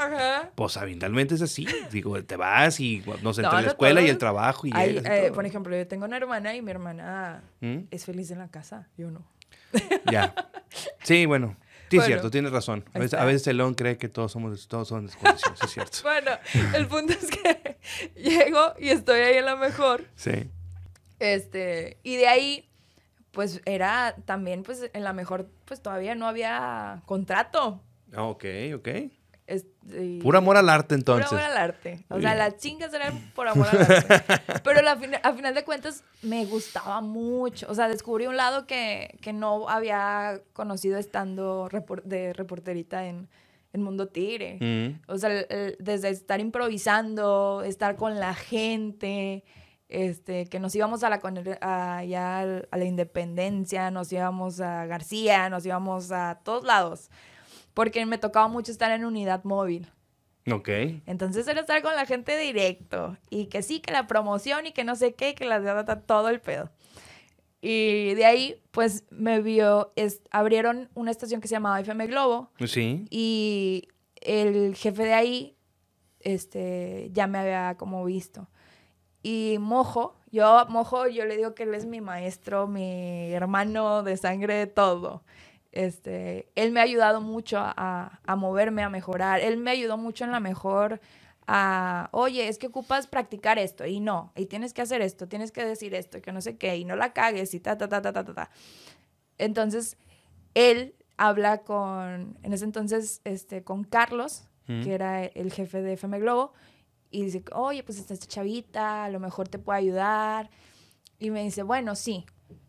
[0.55, 1.67] pues eventualmente es así.
[1.91, 5.45] Digo, te vas y no sé, entre la escuela y el trabajo y eh, Por
[5.45, 7.79] ejemplo, yo tengo una hermana y mi hermana ¿Mm?
[7.91, 9.27] es feliz en la casa, yo no.
[10.09, 10.33] Ya.
[11.03, 11.57] Sí, bueno.
[11.89, 12.83] Sí, es cierto, tienes razón.
[12.93, 15.97] A veces, a veces, el león cree que todos somos todos son desconocidos, es cierto.
[16.03, 16.31] bueno,
[16.73, 17.64] el punto es que
[18.15, 20.05] llego y estoy ahí en la mejor.
[20.15, 20.49] Sí.
[21.19, 22.69] Este, y de ahí,
[23.31, 27.81] pues era también, pues en la mejor, pues todavía no había contrato.
[28.13, 28.89] Ah, ok, ok.
[30.23, 31.27] Puro amor al arte, entonces.
[31.27, 32.03] Puro amor al arte.
[32.09, 34.23] O sea, las chingas eran por amor al arte.
[34.63, 37.67] Pero la, a final de cuentas me gustaba mucho.
[37.69, 41.69] O sea, descubrí un lado que, no había conocido estando
[42.03, 43.29] de reporterita en,
[43.75, 44.57] en Mundo Tigre.
[44.59, 45.01] Mm.
[45.11, 45.29] O sea,
[45.79, 49.43] desde estar improvisando, estar con la gente,
[49.87, 51.21] este, que nos íbamos a la,
[51.61, 57.09] a, a la Independencia, nos íbamos a García, nos íbamos a todos lados
[57.75, 59.91] porque me tocaba mucho estar en unidad móvil.
[60.49, 60.69] Ok.
[61.05, 63.17] Entonces era estar con la gente directo.
[63.29, 66.29] Y que sí, que la promoción y que no sé qué, que la data, todo
[66.29, 66.69] el pedo.
[67.67, 72.51] Y de ahí, pues me vio, es, abrieron una estación que se llamaba FM Globo.
[72.63, 73.07] Sí.
[73.09, 73.87] Y
[74.21, 75.57] el jefe de ahí,
[76.19, 78.47] este, ya me había como visto.
[79.23, 84.15] Y Mojo, yo, Mojo, yo le digo que él es mi maestro, mi hermano de
[84.15, 85.23] sangre, todo.
[85.71, 89.39] Este, él me ha ayudado mucho a, moverme, a mejorar.
[89.39, 91.01] Él me ayudó mucho en la mejor
[91.47, 95.51] a, oye, es que ocupas practicar esto y no, y tienes que hacer esto, tienes
[95.51, 98.01] que decir esto, que no sé qué, y no la cagues y ta, ta, ta,
[98.01, 98.49] ta, ta, ta.
[99.37, 99.97] Entonces,
[100.53, 106.19] él habla con, en ese entonces, este, con Carlos, que era el jefe de FM
[106.19, 106.51] Globo,
[107.11, 110.49] y dice, oye, pues está esta chavita, a lo mejor te puede ayudar.
[111.19, 112.25] Y me dice, bueno, sí,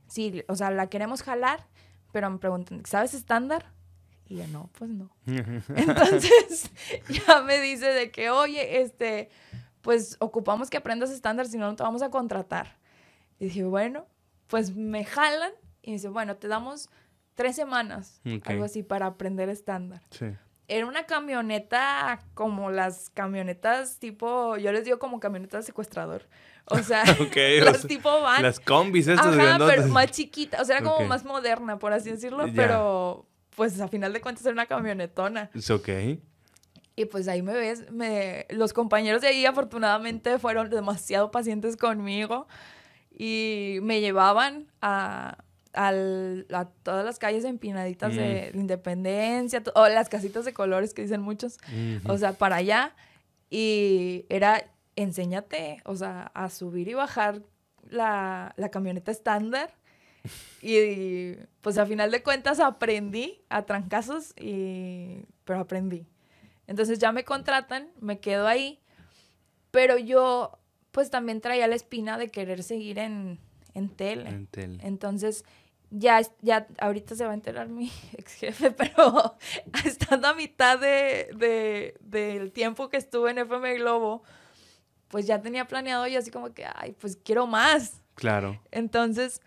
[0.06, 1.66] sí, o sea, la queremos jalar,
[2.12, 3.72] pero me preguntan, ¿sabes estándar?
[4.28, 5.10] Y yo, no, pues no.
[5.26, 6.70] Entonces,
[7.26, 9.30] ya me dice de que, oye, este,
[9.82, 12.78] pues ocupamos que aprendas estándar, si no, no te vamos a contratar.
[13.38, 14.06] Y dije, bueno,
[14.46, 16.88] pues me jalan y dice, bueno, te damos
[17.34, 20.02] tres semanas, algo así, para aprender estándar.
[20.10, 20.26] Sí.
[20.68, 26.26] Era una camioneta como las camionetas tipo, yo les digo como camioneta de secuestrador.
[26.64, 27.04] O sea,
[27.64, 28.42] los tipo van.
[28.42, 30.60] Las combis estas Ajá, pero más chiquita.
[30.60, 32.46] O sea, era como más moderna, por así decirlo.
[32.54, 33.26] Pero,
[33.56, 35.50] pues, a final de cuentas era una camionetona.
[35.54, 35.88] Es ok.
[36.98, 42.46] Y pues ahí me ves, me, los compañeros de ahí afortunadamente fueron demasiado pacientes conmigo
[43.10, 48.58] y me llevaban a, a todas las calles empinaditas de mm.
[48.58, 51.58] Independencia, o las casitas de colores que dicen muchos,
[52.06, 52.94] o sea, para allá.
[53.50, 54.64] Y era
[54.96, 57.42] enséñate, o sea, a subir y bajar
[57.88, 59.72] la, camioneta estándar.
[60.62, 66.06] Y, pues a final de cuentas aprendí a trancazos, y, pero aprendí.
[66.66, 68.80] Entonces ya me contratan, me quedo ahí,
[69.70, 70.58] pero yo
[70.90, 73.38] pues también traía la espina de querer seguir en,
[73.74, 74.30] en tele.
[74.30, 74.78] En tele.
[74.82, 75.44] Entonces
[75.90, 79.36] ya, ya ahorita se va a enterar mi ex jefe, pero
[79.84, 84.22] estando a mitad de, de, del tiempo que estuve en FM Globo,
[85.08, 88.02] pues ya tenía planeado y así como que, ay, pues quiero más.
[88.14, 88.60] Claro.
[88.70, 89.40] Entonces,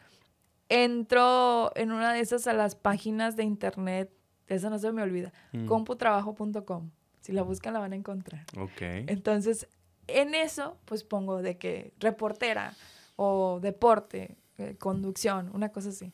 [0.69, 4.11] entro en una de esas a las páginas de internet,
[4.47, 5.65] esa no se me olvida, mm.
[5.65, 6.91] computrabajo.com.
[7.21, 8.45] Si la buscan la van a encontrar.
[8.57, 8.81] Ok.
[8.81, 9.67] Entonces,
[10.07, 12.73] en eso, pues pongo de que reportera
[13.15, 16.13] o deporte, eh, conducción, una cosa así.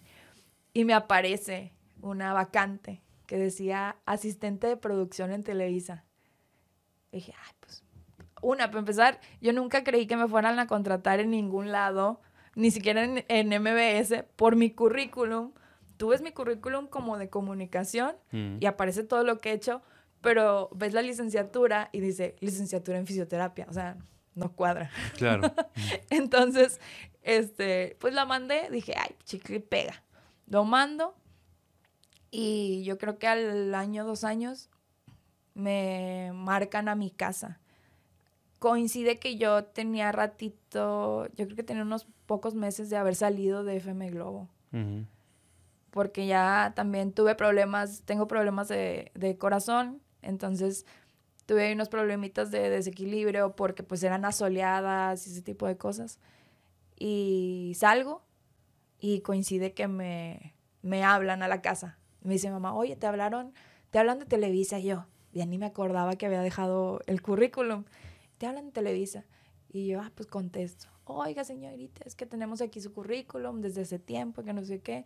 [0.73, 6.03] Y me aparece una vacante que decía asistente de producción en Televisa.
[7.11, 7.85] dije, ay, pues
[8.41, 12.21] una, para empezar, yo nunca creí que me fueran a contratar en ningún lado,
[12.55, 15.51] ni siquiera en, MBS, por mi currículum.
[15.97, 18.57] Tú ves mi currículum como de comunicación mm.
[18.59, 19.81] y aparece todo lo que he hecho,
[20.21, 23.97] pero ves la licenciatura y dice licenciatura en fisioterapia, o sea,
[24.33, 24.89] no cuadra.
[25.17, 25.53] Claro.
[26.09, 26.79] Entonces,
[27.21, 30.03] este, pues la mandé, dije, ay, chicle pega.
[30.47, 31.15] Lo mando
[32.31, 34.69] y yo creo que al año, dos años,
[35.53, 37.61] me marcan a mi casa
[38.65, 43.63] coincide que yo tenía ratito, yo creo que tenía unos pocos meses de haber salido
[43.63, 44.49] de FM Globo.
[45.91, 50.87] Porque ya también tuve problemas, tengo problemas de, corazón, entonces
[51.45, 56.17] tuve unos problemitas de desequilibrio porque pues eran asoleadas y ese tipo de cosas.
[56.97, 58.23] Y salgo
[58.99, 61.99] y coincide que me, me hablan a la casa.
[62.23, 63.53] Me dice mamá, oye, te hablaron,
[63.91, 64.79] te hablan de Televisa.
[64.79, 67.83] Y yo, ya ni me acordaba que había dejado el currículum.
[68.37, 69.25] Te hablan de Televisa.
[69.69, 70.87] Y yo, ah, pues contesto.
[71.05, 75.05] Oiga, señorita, es que tenemos aquí su currículum desde ese tiempo, que no sé qué,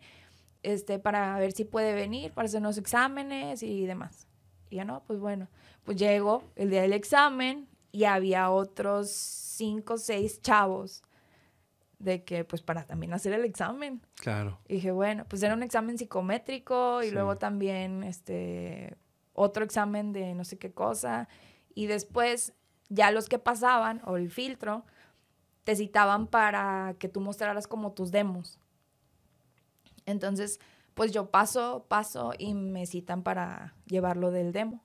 [0.62, 4.26] este, para ver si puede venir, para hacernos exámenes y demás.
[4.70, 5.48] Y yo, no, pues bueno,
[5.84, 11.02] pues llego el día del examen y había otros cinco, seis chavos
[11.98, 14.00] de que, pues para también hacer el examen.
[14.14, 14.58] Claro.
[14.68, 18.96] Y dije, bueno, pues era un examen psicométrico y luego también, este,
[19.34, 21.28] otro examen de no sé qué cosa.
[21.74, 22.54] Y después,
[22.90, 24.84] ya los que pasaban, o el filtro,
[25.64, 28.58] te citaban para que tú mostraras como tus demos.
[30.04, 30.60] Entonces,
[30.94, 34.82] pues yo paso, paso y me citan para llevarlo del demo.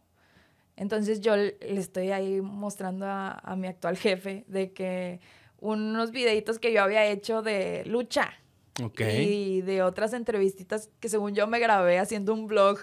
[0.77, 5.19] Entonces yo le estoy ahí mostrando a, mi actual jefe de que
[5.59, 8.33] unos videitos que yo había hecho de lucha.
[8.77, 12.79] Y de otras entrevistitas que según yo me grabé haciendo un blog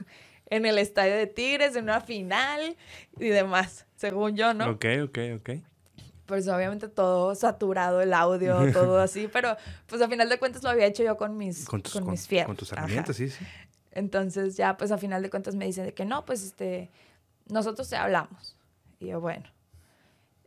[0.53, 2.77] en el estadio de Tigres, en una final
[3.19, 4.73] y demás, según yo, ¿no?
[4.73, 5.51] Ok, ok, ok.
[6.27, 10.69] Pues obviamente todo saturado, el audio, todo así, pero pues a final de cuentas lo
[10.69, 12.49] había hecho yo con mis, con, mis fierros.
[12.49, 13.43] Con tus herramientas, sí, sí.
[13.93, 16.91] Entonces ya pues a final de cuentas me dicen de que no, pues este,
[17.49, 18.55] nosotros te hablamos.
[19.01, 19.49] Y yo, bueno.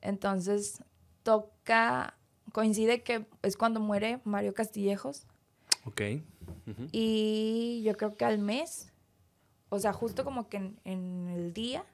[0.01, 0.83] Entonces
[1.23, 2.13] toca,
[2.51, 5.25] coincide que es cuando muere Mario Castillejos.
[5.85, 6.01] Ok.
[6.91, 8.91] Y yo creo que al mes,
[9.69, 11.85] o sea, justo como que en, el día,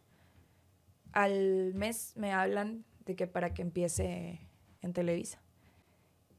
[1.13, 4.41] al mes me hablan de que para que empiece
[4.81, 5.41] en Televisa.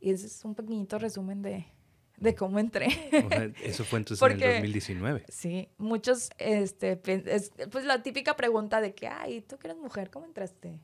[0.00, 1.66] Y ese es un pequeñito resumen de,
[2.16, 2.88] de cómo entré.
[3.62, 5.24] eso fue entonces en el 2019.
[5.28, 10.26] Sí, muchos, este, pues la típica pregunta de que, ay, tú que eres mujer, ¿cómo
[10.26, 10.80] entraste?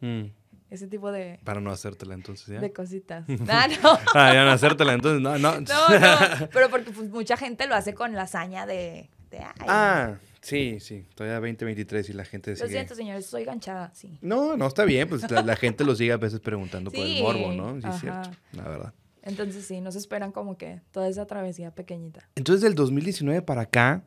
[0.00, 0.26] Mm.
[0.70, 1.38] Ese tipo de...
[1.44, 2.58] Para no hacértela entonces, ¿ya?
[2.58, 3.26] De cositas.
[3.48, 3.98] ah, no.
[4.14, 5.60] ya no hacértela entonces, no, no.
[5.60, 9.10] no, no, pero porque pues, mucha gente lo hace con la hazaña de...
[9.38, 12.66] ay, ah, sí, sí, todavía 2023 y la gente sigue...
[12.66, 14.18] Lo siento, señores, soy ganchada, sí.
[14.20, 17.52] No, no, está bien, pues la, gente lo sigue a veces preguntando por el morbo,
[17.52, 17.80] ¿no?
[17.80, 18.94] Sí, es cierto, la verdad.
[19.22, 22.28] Entonces sí, nos esperan como que toda esa travesía pequeñita.
[22.34, 24.04] Entonces del 2019 para acá...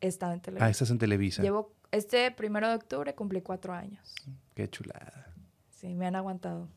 [0.00, 0.66] Estaba en Televisa.
[0.66, 1.42] Ah, estás en Televisa.
[1.42, 4.14] Llevo, este primero de octubre cumplí cuatro años.
[4.54, 5.32] Qué chulada.
[5.70, 6.68] Sí, me han aguantado.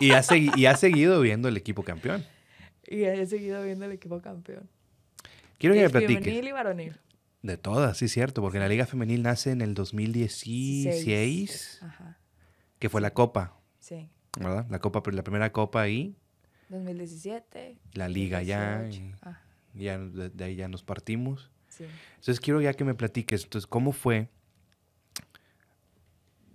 [0.00, 2.24] Y has, y has seguido viendo el equipo campeón.
[2.84, 4.68] Y he seguido viendo el equipo campeón.
[5.62, 6.24] Quiero que me platiques.
[6.24, 6.96] Femenil y varonil.
[7.42, 12.18] De todas, sí, cierto, porque la Liga Femenil nace en el 2016, Ajá.
[12.80, 13.56] que fue la Copa.
[13.78, 14.08] Sí.
[14.40, 14.66] ¿Verdad?
[14.70, 16.16] La Copa, la primera Copa ahí.
[16.68, 17.78] 2017.
[17.92, 18.90] La liga ya.
[19.22, 19.40] Ah.
[19.72, 21.48] ya de, ahí ya nos partimos.
[21.68, 21.84] Sí.
[22.16, 23.44] Entonces quiero ya que me platiques.
[23.44, 24.30] Entonces, ¿cómo fue?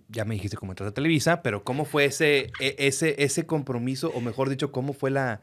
[0.08, 4.12] Ya me dijiste cómo entraste a Televisa, pero ¿cómo fue ese, e, ese, ese compromiso?
[4.14, 5.40] O mejor dicho, ¿cómo fue la,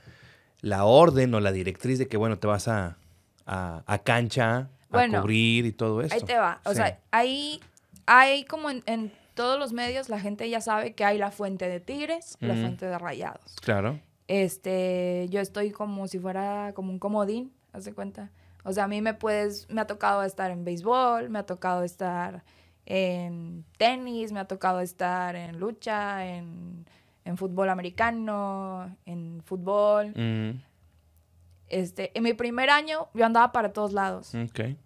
[0.61, 2.99] la orden o la directriz de que, bueno, te vas a,
[3.45, 6.13] a, cancha a cubrir y todo eso?
[6.13, 6.61] Ahí te va.
[6.65, 7.59] O sea, ahí
[8.05, 11.79] hay como en, todos los medios la gente ya sabe que hay la fuente de
[11.79, 13.55] Tigres, la fuente de Rayados.
[13.61, 13.99] Claro.
[14.27, 18.31] Este, yo estoy como si fuera como un comodín, haz de cuenta.
[18.63, 21.83] O sea, a mí me puedes, me ha tocado estar en béisbol, me ha tocado
[21.83, 22.43] estar
[22.85, 26.85] en tenis, me ha tocado estar en lucha, en,
[27.35, 30.13] fútbol americano, en fútbol.
[31.69, 34.33] Este, en mi primer año yo andaba para todos lados.
[34.33, 34.77] Okay.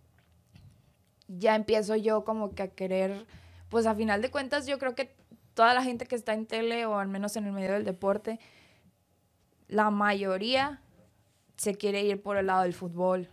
[1.27, 3.25] Ya empiezo yo como que a querer,
[3.69, 5.15] pues a final de cuentas yo creo que
[5.53, 8.39] toda la gente que está en tele o al menos en el medio del deporte,
[9.67, 10.81] la mayoría
[11.57, 13.29] se quiere ir por el lado del fútbol.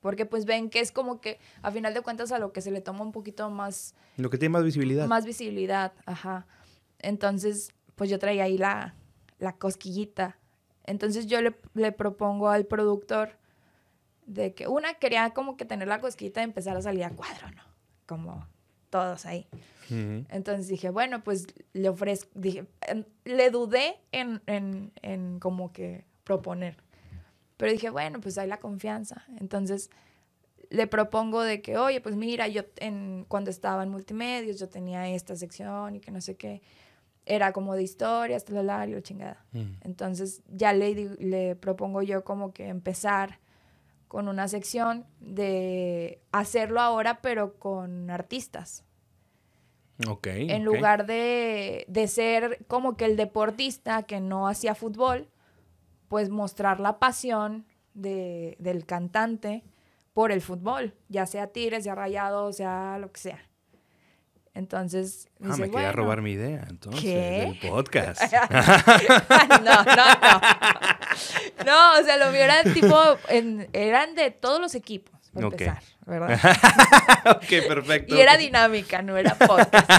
[0.00, 2.70] Porque pues ven que es como que a final de cuentas a lo que se
[2.70, 3.94] le toma un poquito más...
[4.18, 5.06] Lo que tiene más visibilidad.
[5.08, 6.46] Más visibilidad, ajá.
[6.98, 8.94] Entonces, pues yo traía ahí la,
[9.38, 10.38] la cosquillita.
[10.86, 13.30] Entonces yo le, le, propongo al productor
[14.26, 17.50] de que una quería como que tener la cosquillita y empezar a salir a cuadro,
[17.50, 17.62] ¿no?
[18.06, 18.46] Como
[18.90, 19.46] todos ahí.
[19.88, 22.66] Entonces dije, bueno, pues le ofrezco, dije,
[23.24, 26.76] le dudé en, en, en como que proponer.
[27.56, 29.24] Pero dije, bueno, pues hay la confianza.
[29.38, 29.90] Entonces
[30.70, 35.08] le propongo de que, oye, pues mira, yo en, cuando estaba en multimedios, yo tenía
[35.08, 36.62] esta sección y que no sé qué.
[37.26, 39.44] Era como de historias, tal, y chingada.
[39.82, 43.40] Entonces ya le, le propongo yo como que empezar
[44.08, 48.86] con una sección de hacerlo ahora, pero con artistas.
[50.50, 55.28] En lugar de, ser como que el deportista que no hacía fútbol,
[56.08, 59.64] pues mostrar la pasión de, del cantante
[60.12, 63.45] por el fútbol, ya sea Tigres, sea Rayado, sea lo que sea.
[64.56, 67.14] Entonces, ah, me quería robar mi idea, entonces, ¿qué?
[67.14, 68.22] del podcast.
[68.32, 70.40] no, no, no.
[71.66, 72.96] No, o sea, lo mío era tipo,
[73.74, 76.40] eran de todos los equipos, por empezar, ¿verdad?
[77.36, 78.16] ok, perfecto.
[78.16, 79.90] Y era dinámica, no era podcast.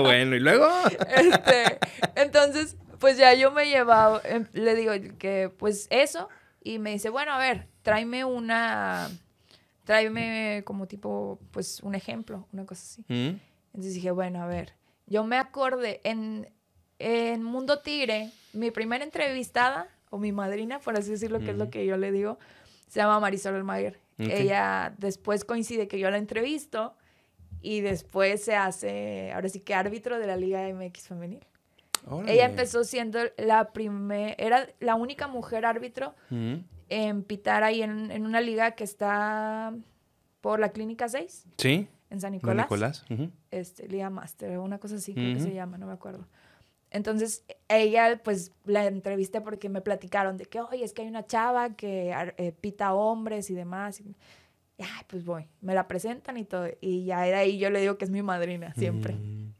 [0.00, 0.68] bueno, ¿y luego?
[1.16, 1.78] Este,
[2.16, 6.28] entonces, pues ya yo me llevaba, em, le digo que, pues eso,
[6.64, 9.08] y me dice, bueno, a ver, tráeme una,
[9.84, 13.04] tráeme como tipo, pues un ejemplo, una cosa así.
[13.06, 13.53] Mm.
[13.74, 14.72] Entonces dije, bueno, a ver,
[15.06, 16.48] yo me acordé, en,
[17.00, 21.70] en Mundo Tigre, mi primera entrevistada, o mi madrina, por así decirlo, que es lo
[21.70, 22.38] que yo le digo,
[22.86, 23.98] se llama Marisol Almaguer.
[24.16, 26.94] Ella después coincide que yo la entrevisto
[27.60, 31.44] y después se hace, ahora sí que árbitro de la Liga MX femenil.
[32.28, 36.14] Ella empezó siendo la primera, era la única mujer árbitro
[36.88, 39.74] en pitar ahí en, en, una liga que está
[40.40, 41.46] por la Clínica 6.
[41.58, 43.04] Sí en San Nicolás.
[43.50, 46.26] este, Liga Master, una cosa así creo que se llama, no me acuerdo.
[46.90, 51.26] Entonces, ella, pues, la entrevisté porque me platicaron de que, oye, es que hay una
[51.26, 54.00] chava que eh, pita hombres y demás.
[54.00, 54.14] Y,
[54.78, 56.68] ay, pues voy, me la presentan y todo.
[56.80, 59.14] Y ya de ahí yo le digo que es mi madrina, siempre.
[59.14, 59.54] Mm.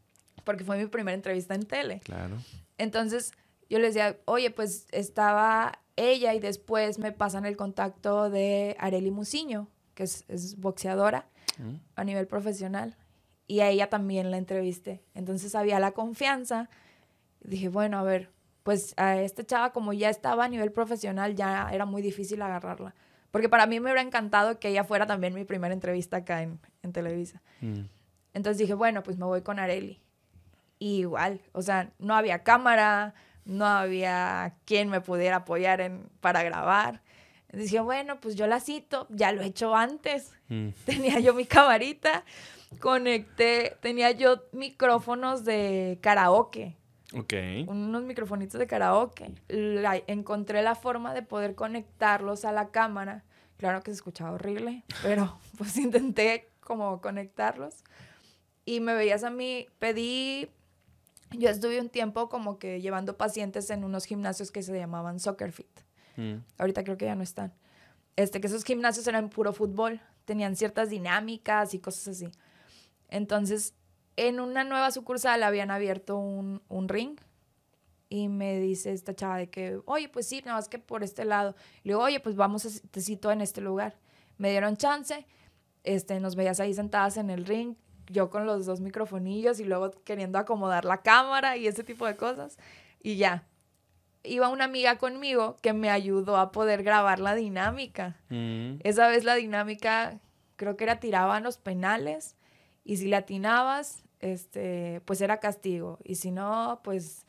[0.45, 2.01] Porque fue mi primera entrevista en tele.
[2.05, 2.37] Claro.
[2.79, 3.33] Entonces,
[3.69, 9.11] yo le decía, oye, pues estaba ella y después me pasan el contacto de Areli
[9.11, 11.27] Musiño, que es, es boxeadora
[11.97, 12.97] a nivel profesional.
[13.47, 15.03] Y a ella también la entrevisté.
[15.15, 16.71] Entonces había la confianza.
[17.41, 18.31] Dije, bueno, a ver,
[18.63, 22.95] pues a esta chava como ya estaba a nivel profesional, ya era muy difícil agarrarla.
[23.31, 26.59] Porque para mí me hubiera encantado que ella fuera también mi primera entrevista acá en,
[26.83, 27.43] en Televisa.
[27.61, 27.83] Mm.
[28.33, 30.01] Entonces dije, bueno, pues me voy con Areli.
[30.79, 36.43] Y igual, o sea, no había cámara, no había quien me pudiera apoyar en, para
[36.43, 37.03] grabar.
[37.57, 40.33] Dije, bueno, pues yo la cito, ya lo he hecho antes.
[40.49, 40.69] Mm.
[40.85, 42.25] Tenía yo mi camarita,
[42.81, 46.77] conecté, tenía yo micrófonos de karaoke.
[47.17, 47.35] Ok.
[47.67, 49.33] Unos microfonitos de karaoke.
[50.07, 53.25] encontré la forma de poder conectarlos a la cámara.
[53.57, 57.85] Claro que se escuchaba horrible, pero pues intenté como conectarlos.
[58.65, 60.49] Y me veías a mí, pedí,
[61.31, 65.53] yo estuve un tiempo como que llevando pacientes en unos gimnasios que se llamaban Soccer
[65.53, 65.84] Fit.
[66.17, 66.37] Mm.
[66.59, 67.53] Ahorita creo que ya no están.
[68.17, 72.31] Este, que esos gimnasios eran puro fútbol, tenían ciertas dinámicas y cosas así.
[73.09, 73.75] Entonces,
[74.17, 77.19] en una nueva sucursal habían abierto un, ring
[78.09, 81.25] y me dice esta chava de que, oye, pues sí, nada más que por este
[81.25, 81.57] lado.
[81.83, 83.97] Le digo, oye, pues vamos, a, te cito en este lugar.
[84.39, 85.27] Me dieron chance,
[85.83, 87.75] este, nos veías ahí sentadas en el ring,
[88.09, 92.17] yo con los dos microfonillos y luego queriendo acomodar la cámara y ese tipo de
[92.17, 92.59] cosas.
[93.03, 93.47] Y ya,
[94.25, 98.17] iba una amiga conmigo que me ayudó a poder grabar la dinámica.
[98.31, 98.77] Mm.
[98.83, 100.21] Esa vez la dinámica
[100.57, 102.37] creo que era tiraban los penales
[102.85, 107.27] y si la atinabas, este, pues era castigo y si no, pues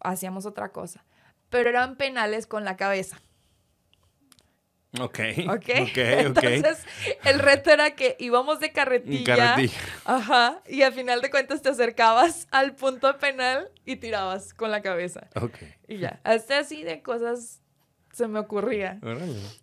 [0.00, 1.04] hacíamos otra cosa.
[1.50, 3.20] Pero eran penales con la cabeza.
[5.00, 5.18] Ok.
[5.48, 5.68] Ok.
[5.68, 6.84] Entonces,
[7.24, 9.36] el reto era que íbamos de carretilla.
[9.36, 9.78] Carretilla.
[10.04, 10.62] Ajá.
[10.66, 15.28] Y al final de cuentas te acercabas al punto penal y tirabas con la cabeza.
[15.34, 15.58] Ok.
[15.88, 16.20] Y ya.
[16.24, 17.60] Hasta así de cosas
[18.12, 18.98] se me ocurría.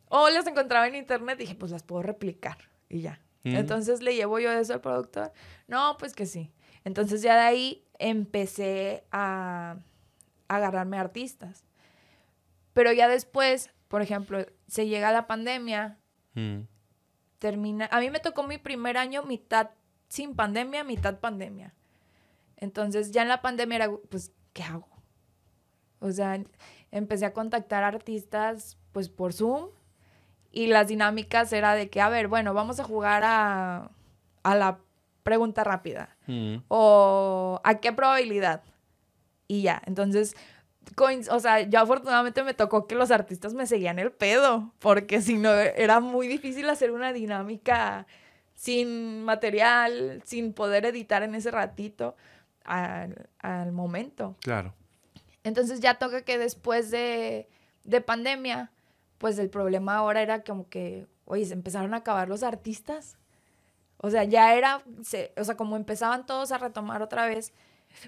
[0.10, 2.58] O las encontraba en internet y dije, pues las puedo replicar.
[2.90, 3.20] Y ya.
[3.44, 3.56] Mm.
[3.56, 5.34] Entonces le llevo yo eso al productor.
[5.68, 6.52] No, pues que sí.
[6.86, 9.78] Entonces ya de ahí empecé a,
[10.48, 11.66] a agarrarme artistas.
[12.74, 16.00] Pero ya después por ejemplo, se llega la pandemia,
[16.34, 16.62] mm.
[17.38, 19.70] termina, a mí me tocó mi primer año mitad
[20.08, 21.76] sin pandemia, mitad pandemia.
[22.58, 24.88] Entonces ya en la pandemia era, pues, ¿qué hago?
[26.00, 26.42] O sea,
[26.90, 29.68] empecé a contactar artistas, pues, por Zoom.
[30.52, 33.92] Y las dinámicas era de que, a ver, bueno, vamos a jugar a,
[34.42, 34.80] a la
[35.22, 36.18] pregunta rápida.
[36.26, 36.64] Mm.
[36.68, 38.64] O a qué probabilidad.
[39.48, 40.36] Y ya, entonces
[41.32, 45.38] o sea, yo afortunadamente me tocó que los artistas me seguían el pedo, porque si
[45.38, 48.06] no, era muy difícil hacer una dinámica
[48.56, 52.16] sin material, sin poder editar en ese ratito
[52.64, 54.36] al, al momento.
[54.42, 54.74] Claro.
[55.44, 57.50] Entonces ya toca que después de,
[57.84, 58.72] de pandemia,
[59.18, 63.18] pues el problema ahora era como que, oye, se empezaron a acabar los artistas.
[63.98, 64.84] O sea, ya era,
[65.38, 67.54] o sea, como empezaban todos a retomar otra vez,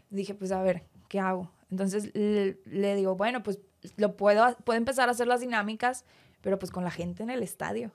[0.09, 1.51] dije, pues a ver, ¿qué hago?
[1.72, 3.59] Entonces le, digo, bueno, pues
[3.97, 6.05] lo puedo, puedo empezar a hacer las dinámicas,
[6.41, 7.91] pero pues con la gente en el estadio.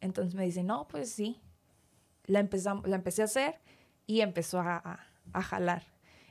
[0.00, 1.40] Entonces me dice, no, pues sí.
[2.24, 3.60] La, empezamos, la empecé a hacer
[4.06, 5.00] y empezó a,
[5.32, 5.84] a, jalar.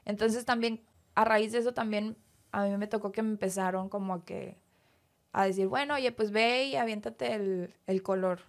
[0.03, 2.17] Entonces también, a raíz de eso también,
[2.51, 4.57] a mí me tocó que me empezaron como a que,
[5.31, 8.41] a decir, bueno, oye, pues ve y aviéntate el, el color.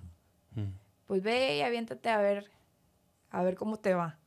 [0.55, 0.71] Mm.
[1.07, 2.51] Pues ve y aviéntate a ver,
[3.31, 4.19] a ver cómo te va.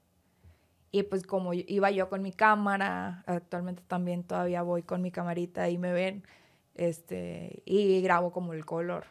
[0.92, 5.70] Y pues como iba yo con mi cámara, actualmente también todavía voy con mi camarita
[5.70, 6.24] y me ven,
[6.76, 9.06] este, y grabo como el color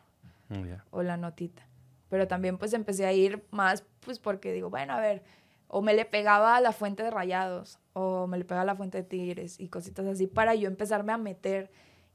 [0.50, 1.62] oh, o la notita.
[2.08, 5.22] Pero también pues empecé a ir más pues porque digo, bueno, a ver,
[5.68, 8.74] o me le pegaba a la fuente de rayados, o me le pegaba a la
[8.74, 11.70] fuente de tigres y cositas así para yo empezarme a meter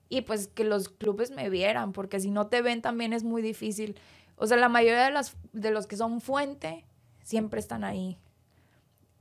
[0.09, 3.41] y pues que los clubes me vieran, porque si no te ven también es muy
[3.41, 3.97] difícil.
[4.35, 6.85] O sea, la mayoría de, las, de los que son fuente
[7.23, 8.17] siempre están ahí.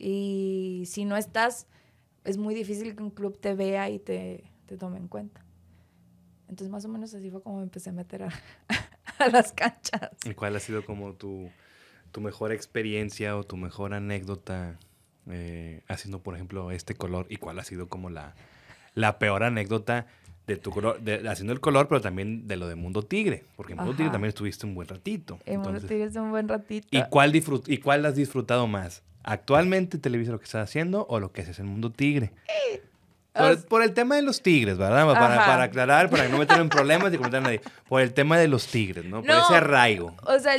[0.03, 1.68] Y si no estás,
[2.24, 5.44] es muy difícil que un club te vea y te, te tome en cuenta.
[6.48, 8.30] Entonces, más o menos así fue como me empecé a meter a,
[9.18, 10.11] a las canchas.
[10.24, 11.48] ¿Y cuál ha sido como tu,
[12.11, 14.76] tu mejor experiencia o tu mejor anécdota
[15.30, 17.26] eh, haciendo, por ejemplo, este color?
[17.28, 18.34] ¿Y cuál ha sido como la,
[18.96, 20.09] la peor anécdota
[20.48, 23.44] de tu color, de, haciendo el color, pero también de lo de Mundo Tigre?
[23.55, 25.38] Porque en Mundo Tigre también estuviste un buen ratito.
[25.46, 26.88] En Mundo Tigre estuve un buen ratito.
[26.90, 29.05] ¿Y cuál, ¿Y cuál has disfrutado más?
[29.23, 32.33] Actualmente Televisa lo que estás haciendo o lo que haces en Mundo Tigre.
[33.68, 35.07] Por, el tema de los tigres, ¿verdad?
[35.07, 37.62] Para, aclarar, para no meter en problemas y comentar a nadie.
[37.89, 39.23] Por el tema de los tigres, ¿no?
[39.23, 40.14] Por ese arraigo.
[40.27, 40.57] O sea,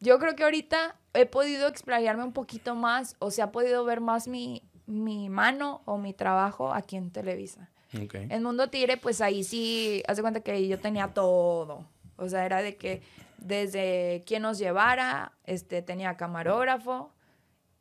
[0.00, 4.00] yo creo que ahorita he podido explayarme un poquito más o se ha podido ver
[4.00, 7.68] más mi, mi mano o mi trabajo aquí en Televisa.
[7.92, 11.86] En Mundo Tigre, pues ahí sí, hace cuenta que yo tenía todo.
[12.16, 13.02] O sea, era de que
[13.38, 17.10] desde quién nos llevara, este, tenía camarógrafo,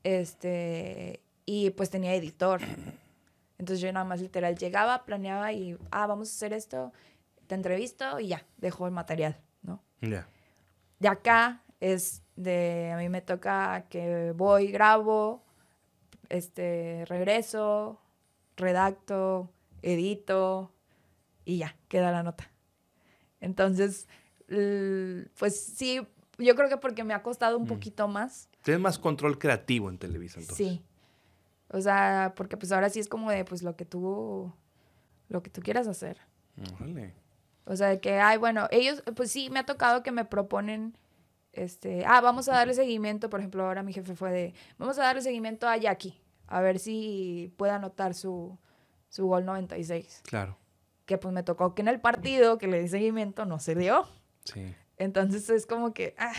[0.08, 2.62] este, y pues tenía editor.
[3.58, 6.94] Entonces yo nada más literal llegaba, planeaba y, ah, vamos a hacer esto,
[7.48, 9.84] te entrevisto y ya, dejo el material, ¿no?
[10.00, 10.26] Ya.
[11.00, 15.44] De acá es de, a mí me toca que voy, grabo,
[16.30, 18.00] este, regreso,
[18.56, 19.52] redacto,
[19.82, 20.72] edito
[21.44, 22.50] y ya, queda la nota.
[23.42, 24.08] Entonces,
[24.48, 27.68] pues sí, yo creo que porque me ha costado un mm.
[27.68, 28.48] poquito más.
[28.68, 30.68] Tienes más control creativo en Televisa, entonces.
[30.68, 30.84] Sí.
[31.70, 34.52] O sea, porque pues ahora sí es como de pues lo que tú,
[35.30, 36.20] lo que tú quieras hacer.
[36.78, 37.14] Vale.
[37.64, 40.98] O sea, de que, ay, bueno, ellos, pues sí, me ha tocado que me proponen,
[41.54, 45.04] este, ah, vamos a darle seguimiento, por ejemplo, ahora mi jefe fue de, vamos a
[45.04, 48.60] darle seguimiento a Jackie, a ver si puede anotar su,
[49.08, 50.24] su gol 96.
[50.26, 50.58] Claro.
[51.06, 54.10] Que pues me tocó que en el partido que le di seguimiento no se dio.
[54.44, 54.76] Sí.
[54.98, 56.34] Entonces es como que, ah,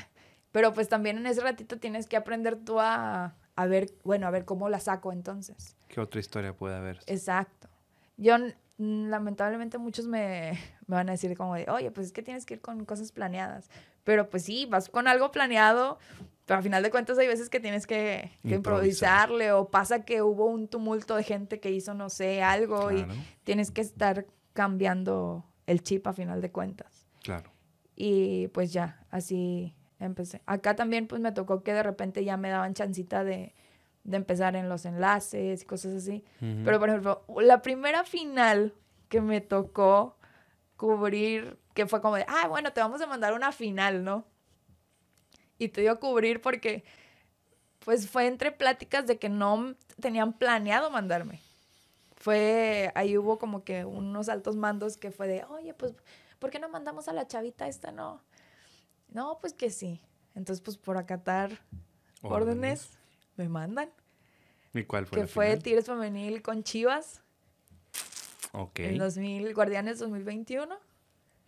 [0.59, 4.30] pero pues también en ese ratito tienes que aprender tú a, a ver, bueno, a
[4.32, 5.76] ver cómo la saco entonces.
[5.86, 6.98] ¿Qué otra historia puede haber?
[7.06, 7.68] Exacto.
[8.16, 8.34] Yo,
[8.76, 12.54] lamentablemente, muchos me, me, van a decir como de, oye, pues es que tienes que
[12.54, 13.70] ir con cosas planeadas.
[14.02, 16.00] Pero pues sí, vas con algo planeado,
[16.44, 20.46] pero al final de cuentas hay veces que tienes que, improvisarle o pasa que hubo
[20.46, 23.06] un tumulto de gente que hizo, no sé, algo y
[23.44, 27.06] tienes que estar cambiando el chip a final de cuentas.
[27.22, 27.48] Claro.
[27.94, 30.42] Y pues ya, así empecé.
[30.46, 33.55] Acá también pues me tocó que de repente ya me daban chancita de,
[34.11, 36.24] empezar en los enlaces y cosas así.
[36.40, 38.72] Pero por ejemplo, la primera final
[39.09, 40.16] que me tocó
[40.76, 44.24] cubrir, que fue como de, ah, bueno, te vamos a mandar una final, ¿no?
[45.59, 46.84] Y te dio cubrir porque
[47.80, 51.40] pues fue entre pláticas de que no tenían planeado mandarme.
[52.16, 55.94] Fue, ahí hubo como que unos altos mandos que fue de, oye, pues
[56.38, 57.90] ¿por qué no mandamos a la chavita esta?
[57.90, 58.20] No.
[59.11, 60.00] No, pues que sí.
[60.34, 61.50] Entonces, pues por acatar
[62.22, 62.90] órdenes,
[63.36, 63.90] me mandan.
[64.74, 65.20] ¿Y cuál fue?
[65.20, 67.22] Que fue Tigres Femenil con Chivas.
[68.52, 68.80] Ok.
[68.80, 70.78] En 2000, Guardianes 2021.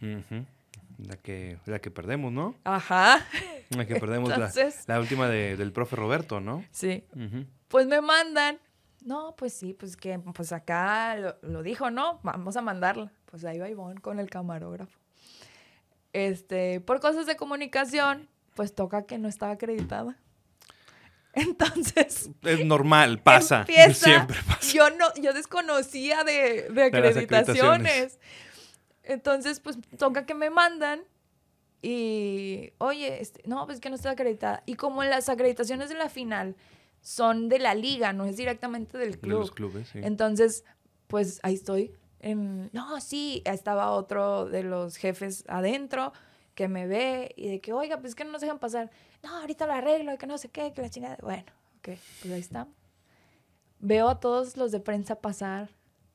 [0.00, 2.54] La que, la que perdemos, ¿no?
[2.64, 3.24] Ajá.
[3.70, 4.30] La que perdemos,
[4.88, 6.64] la, última del profe Roberto, ¿no?
[6.72, 7.04] Sí.
[7.68, 8.58] Pues me mandan.
[9.04, 12.18] No, pues sí, pues que pues acá lo, lo, dijo, ¿no?
[12.24, 14.98] Vamos a mandarla pues ahí va Ivonne con el camarógrafo.
[16.12, 20.16] Este, por cosas de comunicación, pues toca que no estaba acreditada.
[21.32, 22.30] Entonces.
[22.42, 23.64] Es normal, pasa.
[23.92, 24.72] siempre pasa.
[24.72, 28.18] Yo no, yo desconocía de, de acreditaciones.
[29.04, 31.02] Entonces, pues toca que me mandan.
[31.82, 34.62] Y, oye, este, no, pues que no estoy acreditada.
[34.66, 36.56] Y como las acreditaciones de la final
[37.00, 39.32] son de la liga, no es directamente del club.
[39.32, 40.00] De los clubes, sí.
[40.02, 40.64] Entonces,
[41.06, 46.12] pues ahí estoy no, sí, estaba otro de los jefes adentro
[46.54, 48.90] que me ve y de que, oiga, pues que no nos dejan pasar.
[49.22, 51.16] No, ahorita lo arreglo, que no sé qué, que la chingada.
[51.22, 51.44] Bueno,
[51.78, 52.66] ok, pues ahí está.
[53.78, 55.70] Veo a todos los de prensa pasar.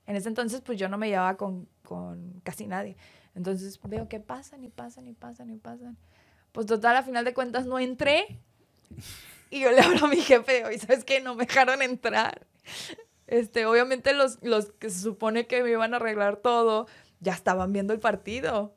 [0.06, 2.96] En ese entonces, pues yo no me llevaba con, con casi nadie.
[3.34, 5.98] Entonces veo que pasan y pasan y pasan y pasan.
[6.52, 8.40] Pues total, a final de cuentas no entré.
[9.50, 11.22] Y yo le hablo a mi jefe, y ¿sabes qué?
[11.22, 12.46] No me dejaron entrar.
[13.28, 16.88] Este, obviamente los, los que se supone que me iban a arreglar todo,
[17.20, 18.76] ya estaban viendo el partido.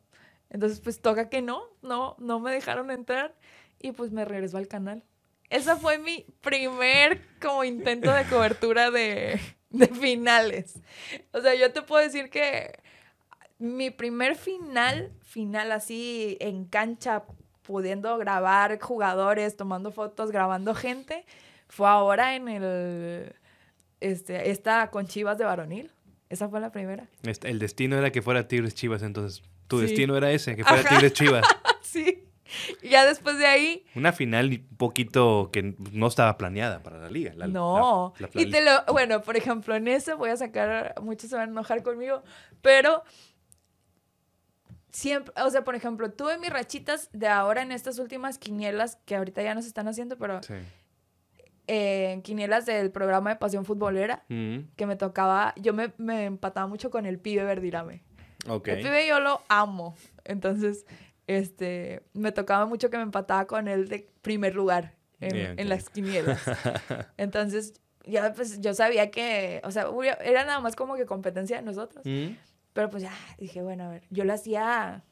[0.50, 3.34] Entonces, pues toca que no, no, no me dejaron entrar
[3.78, 5.04] y pues me regresó al canal.
[5.50, 9.40] esa fue mi primer como intento de cobertura de,
[9.70, 10.80] de finales.
[11.32, 12.78] O sea, yo te puedo decir que
[13.58, 17.24] mi primer final, final así en cancha,
[17.62, 21.26] pudiendo grabar jugadores, tomando fotos, grabando gente,
[21.68, 23.34] fue ahora en el,
[24.00, 25.92] este, esta con Chivas de varonil.
[26.28, 27.08] Esa fue la primera.
[27.22, 29.42] Este, el destino era que fuera Tigres Chivas, entonces.
[29.66, 31.44] Tu destino era ese, que fuera Tigres Chivas.
[31.82, 32.24] sí.
[32.82, 33.84] Y ya después de ahí.
[33.94, 37.34] Una final un poquito que no estaba planeada para la liga.
[37.46, 38.14] no.
[38.34, 38.84] y te lo.
[38.92, 40.94] Bueno, por ejemplo, en eso voy a sacar.
[41.02, 42.22] Muchos se van a enojar conmigo,
[42.62, 43.02] pero
[44.90, 49.16] siempre, o sea, por ejemplo, tuve mis rachitas de ahora en estas últimas quinielas que
[49.16, 50.54] ahorita ya no se están haciendo, pero sí.
[51.68, 54.58] Eh, quinielas del programa de Pasión Futbolera, mm.
[54.76, 58.02] que me tocaba, yo me, me, empataba mucho con el pibe Verdirame.
[58.48, 58.74] Okay.
[58.74, 59.94] El pibe yo lo amo,
[60.24, 60.86] entonces,
[61.26, 65.90] este, me tocaba mucho que me empataba con él de primer lugar en, en las
[65.90, 66.40] quinielas.
[67.16, 69.86] entonces, ya pues yo sabía que, o sea,
[70.24, 72.04] era nada más como que competencia de nosotros.
[72.04, 72.34] Mm.
[72.72, 75.04] Pero pues ya dije, bueno, a ver, yo lo hacía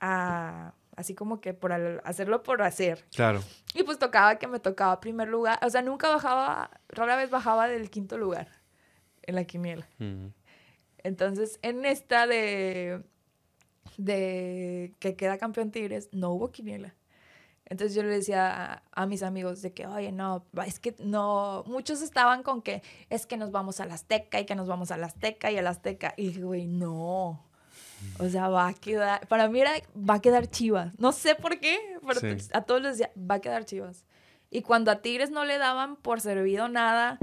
[0.00, 1.72] a, así como que por
[2.04, 3.04] hacerlo por hacer.
[3.14, 3.42] Claro.
[3.74, 5.58] Y pues tocaba que me tocaba primer lugar.
[5.64, 8.48] O sea, nunca bajaba, rara vez bajaba del quinto lugar
[9.22, 9.88] en la quiniela.
[10.98, 13.02] Entonces, en esta de,
[13.96, 16.94] de que queda campeón Tigres, no hubo quiniela.
[17.64, 22.02] Entonces yo le decía a, mis amigos de que, oye, no, es que no, muchos
[22.02, 24.98] estaban con que es que nos vamos a la Azteca y que nos vamos a
[24.98, 26.12] la Azteca y a la Azteca.
[26.18, 27.42] Y dije, güey, no.
[28.18, 30.98] O sea, va a quedar, para mí era, va a quedar Chivas.
[30.98, 32.20] No sé por qué, pero
[32.52, 34.04] a todos les decía, va a quedar Chivas.
[34.50, 37.18] Y cuando a Tigres no le daban por servido nada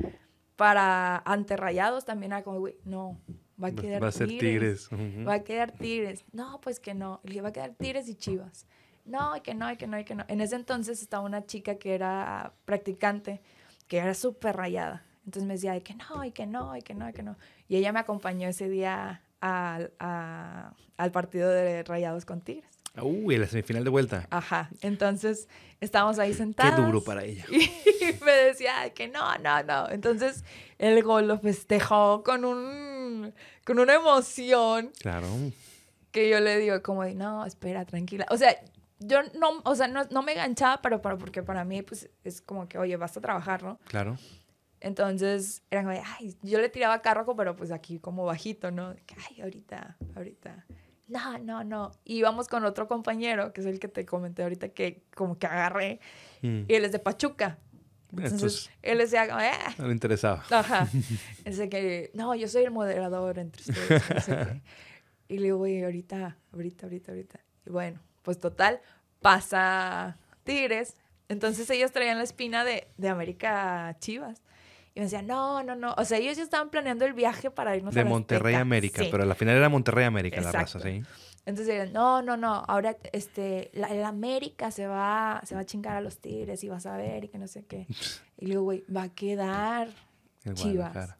[0.56, 3.20] para anterrayados, también era como, güey, no,
[3.62, 4.90] va a quedar Va a ser Tigres.
[4.92, 6.26] Va a quedar Tigres.
[6.32, 7.22] No, pues que no.
[7.24, 8.66] Le va a quedar Tigres y Chivas
[9.10, 10.24] no, y que no, y que no, y que no.
[10.28, 13.42] En ese entonces estaba una chica que era practicante,
[13.88, 15.04] que era súper rayada.
[15.26, 17.38] Entonces me decía, y que no, y que no, y que no, y que no.
[17.68, 22.70] Y ella me acompañó ese día al, al partido de Rayados con Tigres.
[23.02, 24.28] Uy, la semifinal de vuelta.
[24.30, 24.70] Ajá.
[24.82, 25.48] Entonces
[25.80, 26.76] estábamos ahí sentados.
[26.76, 27.46] Qué duro para ella.
[28.00, 29.90] Y me decía que no, no, no.
[29.90, 30.44] Entonces
[30.78, 33.34] el gol lo festejó con un
[33.66, 34.92] con una emoción.
[35.00, 35.28] Claro.
[36.12, 38.26] Que yo le digo como de, no, espera, tranquila.
[38.32, 38.56] O sea,
[39.00, 42.42] yo no, o sea, no, no me enganchaba, pero, pero, porque para mí, pues, es
[42.42, 43.80] como que, oye, vas a trabajar, ¿no?
[43.86, 44.18] Claro.
[44.82, 48.96] Entonces, era como, ay, yo le tiraba carro, pero pues aquí como bajito, ¿no?
[49.06, 50.66] Que, ay, ahorita, ahorita.
[51.08, 51.92] No, no, no.
[52.06, 55.48] Y íbamos con otro compañero, que es el que te comenté ahorita, que como que
[55.48, 56.00] agarré,
[56.42, 56.62] mm.
[56.68, 57.58] y él es de Pachuca.
[58.12, 59.76] Entonces, él decía, eh.
[59.78, 60.44] No le interesaba.
[60.50, 60.88] Ajá.
[61.46, 64.04] Ese que, no, yo soy el moderador entre ustedes.
[65.28, 67.40] Y le digo, güey, ahorita, ahorita, ahorita, ahorita.
[67.68, 68.82] Y bueno, pues total,
[69.22, 70.96] pasa Tigres.
[71.28, 74.42] Entonces ellos traían la espina de, de América Chivas.
[75.00, 75.94] Y me decían, no, no, no.
[75.98, 78.60] O sea, ellos ya estaban planeando el viaje para irnos de a De Monterrey a
[78.60, 81.02] América, pero al final era Monterrey América la raza, ¿sí?
[81.46, 85.96] Entonces no, no, no, ahora este, la, el América se va, se va a chingar
[85.96, 87.88] a los Tigres y vas a ver y que no sé qué.
[88.38, 89.88] Y le digo, güey, va a quedar
[90.54, 91.16] Chivas.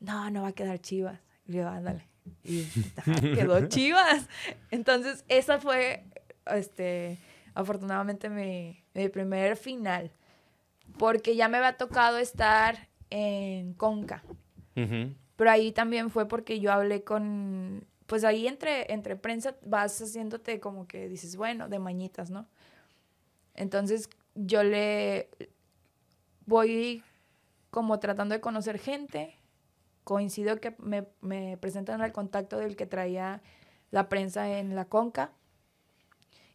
[0.00, 1.20] No, no va a quedar Chivas.
[1.46, 2.08] Y le digo, ándale.
[2.42, 2.64] Y
[3.36, 4.28] quedó Chivas.
[4.72, 6.02] Entonces, esa fue
[6.46, 7.20] este,
[7.54, 10.10] afortunadamente mi, mi primer final,
[10.98, 14.24] porque ya me había tocado estar en Conca.
[14.74, 20.60] Pero ahí también fue porque yo hablé con, pues ahí entre, entre prensa vas haciéndote
[20.60, 22.48] como que dices, bueno, de mañitas, ¿no?
[23.54, 25.28] Entonces yo le
[26.46, 27.02] voy
[27.70, 29.36] como tratando de conocer gente,
[30.04, 33.42] coincido que me, me presentan al contacto del que traía
[33.90, 35.32] la prensa en la Conca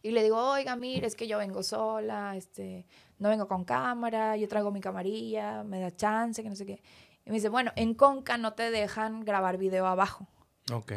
[0.02, 2.86] y le digo, oiga, mire, es que yo vengo sola, este,
[3.18, 6.82] no vengo con cámara, yo traigo mi camarilla, me da chance, que no sé qué.
[7.24, 10.26] Y me dice, bueno, en Conca no te dejan grabar video abajo.
[10.72, 10.92] Ok.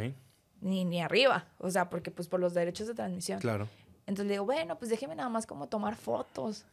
[0.62, 3.40] Ni, ni arriba, o sea, porque pues por los derechos de transmisión.
[3.40, 3.68] Claro.
[4.06, 6.66] Entonces le digo, bueno, pues déjeme nada más como tomar fotos.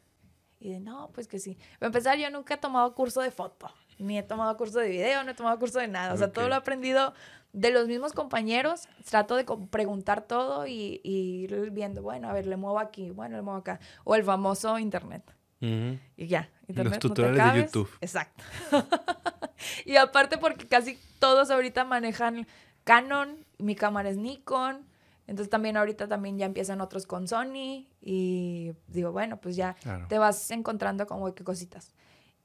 [0.61, 1.57] Y de, no, pues que sí.
[1.79, 5.23] Para empezar, yo nunca he tomado curso de foto, ni he tomado curso de video,
[5.23, 6.13] no he tomado curso de nada.
[6.13, 7.15] O sea, todo lo he aprendido
[7.53, 12.57] de los mismos compañeros, trato de preguntar todo y, ir viendo, bueno, a ver, le
[12.57, 13.81] muevo aquí, bueno, le muevo acá.
[14.05, 15.23] O el famoso internet.
[15.61, 16.95] Y ya, internet.
[16.95, 17.91] Los tutoriales de YouTube.
[18.01, 18.45] Exacto.
[19.85, 22.47] y aparte porque casi todos ahorita manejan
[22.85, 24.87] Canon, mi cámara es Nikon.
[25.27, 29.77] Entonces también ahorita también ya empiezan otros con Sony y digo, bueno, pues ya
[30.09, 31.93] te vas encontrando como que cositas.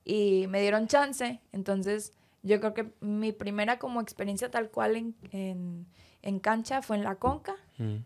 [0.03, 2.11] Y me dieron chance, entonces
[2.43, 4.97] yo creo que mi primera como experiencia tal cual
[5.31, 5.87] en,
[6.21, 7.55] en, cancha fue en la Conca.
[7.77, 7.99] Mm.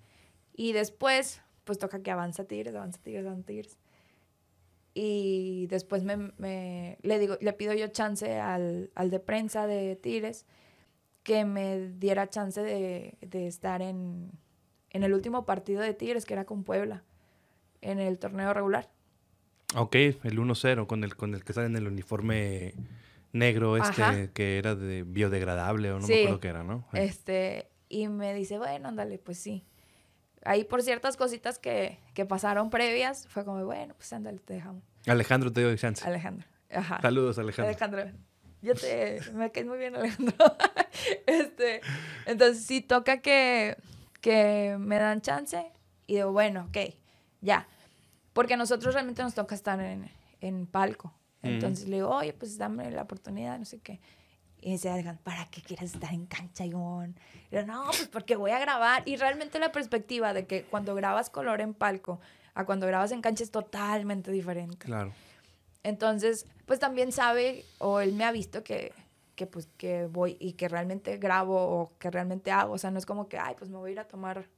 [0.54, 3.78] Y después, pues toca que avanza Tigres, avanza Tigres, avanza Tigres.
[4.94, 10.46] Y después me, le, digo, le pido yo chance al, de prensa de Tigres
[11.24, 13.18] que me diera chance de,
[13.48, 14.32] estar en,
[14.92, 17.04] en el último partido de Tigres, que era con Puebla,
[17.82, 18.90] en el torneo regular.
[19.76, 22.74] Ok, el 1-0 con el, con el que sale en el uniforme
[23.32, 26.88] negro este que era de biodegradable o no me acuerdo qué era, ¿no?
[26.94, 29.66] Este, y me dice, bueno, ándale, pues sí.
[30.44, 34.84] Ahí por ciertas cositas que, que pasaron previas, fue como, bueno, pues ándale, te dejamos.
[35.06, 36.06] Alejandro te doy chance.
[36.08, 37.02] Alejandro, ajá.
[37.02, 37.70] Saludos, Alejandro.
[37.70, 38.20] Alejandro,
[38.62, 40.36] yo te, me caes muy bien, Alejandro.
[41.26, 41.82] este,
[42.26, 43.78] entonces sí toca que,
[44.22, 45.72] que me dan chance
[46.06, 46.94] y digo, bueno, ok,
[47.42, 47.68] ya
[48.38, 50.12] porque a nosotros realmente nos toca estar en,
[50.42, 51.12] en palco.
[51.44, 54.00] Entonces le digo, oye, pues dame la oportunidad, no sé qué.
[54.60, 57.14] Y dice, ¿para qué quieres estar en cancha, Ivonne?
[57.52, 59.04] Y yo, no, pues porque voy a grabar.
[59.06, 62.20] Y realmente la perspectiva de que cuando grabas color en palco
[62.56, 64.86] a cuando grabas en cancha es totalmente diferente.
[64.86, 65.14] Claro.
[65.84, 68.94] Entonces, pues también sabe, o él me ha visto que,
[69.36, 72.74] que pues que voy y que realmente grabo o que realmente hago.
[72.74, 74.50] O sea, no es como que, ay, pues me voy a ir a tomar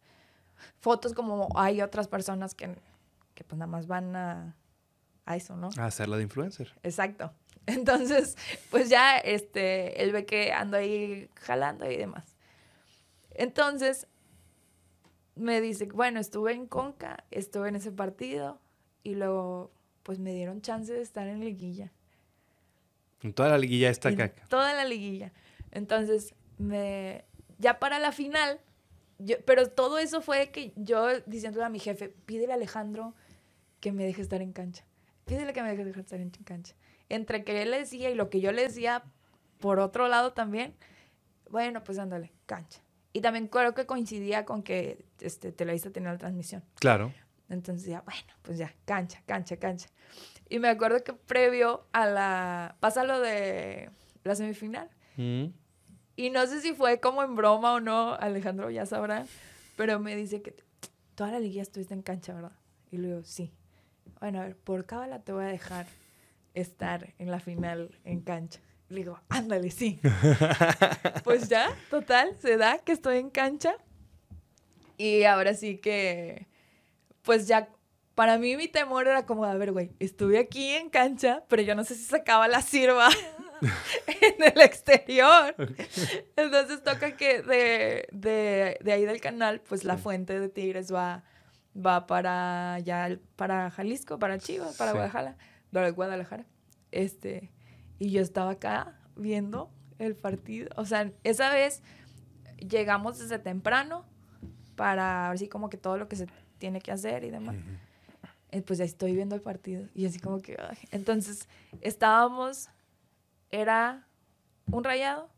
[0.80, 2.75] fotos como hay otras personas que
[3.39, 4.53] que pues nada más van a,
[5.30, 5.69] a eso, ¿no?
[5.77, 6.73] A hacerla de influencer.
[6.82, 7.32] Exacto.
[7.67, 8.36] Entonces,
[8.71, 12.36] pues ya este, él ve que ando ahí jalando y demás.
[13.36, 14.07] Entonces,
[15.36, 18.59] me dice, bueno, estuve en Conca, estuve en ese partido
[19.03, 19.71] y luego,
[20.01, 21.91] pues me dieron chance de estar en liguilla.
[23.21, 24.34] En toda la liguilla está acá.
[24.49, 25.32] Toda la liguilla.
[25.69, 27.23] Entonces, me,
[27.59, 28.59] ya para la final,
[29.19, 33.13] yo, pero todo eso fue que yo diciéndole a mi jefe, pídele a Alejandro
[33.80, 34.89] que me deje estar en cancha.
[35.30, 36.73] Pídele que me deje estar en cancha.
[37.07, 39.03] Entre que él le decía y lo que yo le decía,
[39.59, 40.73] por otro lado también,
[41.51, 42.82] bueno, pues ándale, cancha.
[43.13, 46.63] Y también creo que coincidía con que este, Televisa tenía la transmisión.
[46.80, 47.13] Claro.
[47.47, 49.88] Entonces ya, bueno, pues ya, cancha, cancha, cancha.
[50.49, 52.75] Y me acuerdo que previo a la...
[52.80, 53.91] pasa lo de
[54.23, 54.89] la semifinal.
[55.15, 55.45] Mm.
[56.15, 59.25] Y no sé si fue como en broma o no, Alejandro ya sabrá,
[59.77, 60.55] pero me dice que
[61.13, 62.51] toda la liguilla estuviste en cancha, ¿verdad?
[62.89, 63.53] Y le digo, sí
[64.20, 65.86] bueno, a ver, por cábala te voy a dejar
[66.53, 68.60] estar en la final en cancha.
[68.89, 69.99] Le digo, ándale, sí.
[71.24, 73.76] pues ya, total, se da que estoy en cancha.
[74.97, 76.47] Y ahora sí que,
[77.22, 77.70] pues ya,
[78.16, 81.76] para mí mi temor era como, a ver, güey, estuve aquí en cancha, pero yo
[81.76, 83.10] no sé si sacaba la sirva
[84.07, 85.55] en el exterior.
[86.36, 91.24] Entonces toca que de, de, de ahí del canal, pues la fuente de Tigres va
[91.76, 95.36] va para ya para Jalisco, para Chivas, para Guadalajara,
[95.72, 96.45] Guadalajara.
[96.91, 97.51] Este,
[97.99, 100.70] y yo estaba acá viendo el partido.
[100.76, 101.84] O sea, esa vez
[102.57, 104.05] llegamos desde temprano
[104.76, 107.55] para ver si como que todo lo que se tiene que hacer y demás.
[108.51, 110.57] Eh, pues ya estoy viendo el partido y así como que...
[110.91, 111.47] Entonces,
[111.82, 112.70] estábamos,
[113.51, 114.07] era
[114.72, 115.30] un rayado,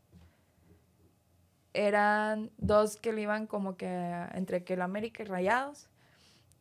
[1.74, 3.86] eran dos que le iban como que
[4.32, 5.88] entre que el América y Rayados,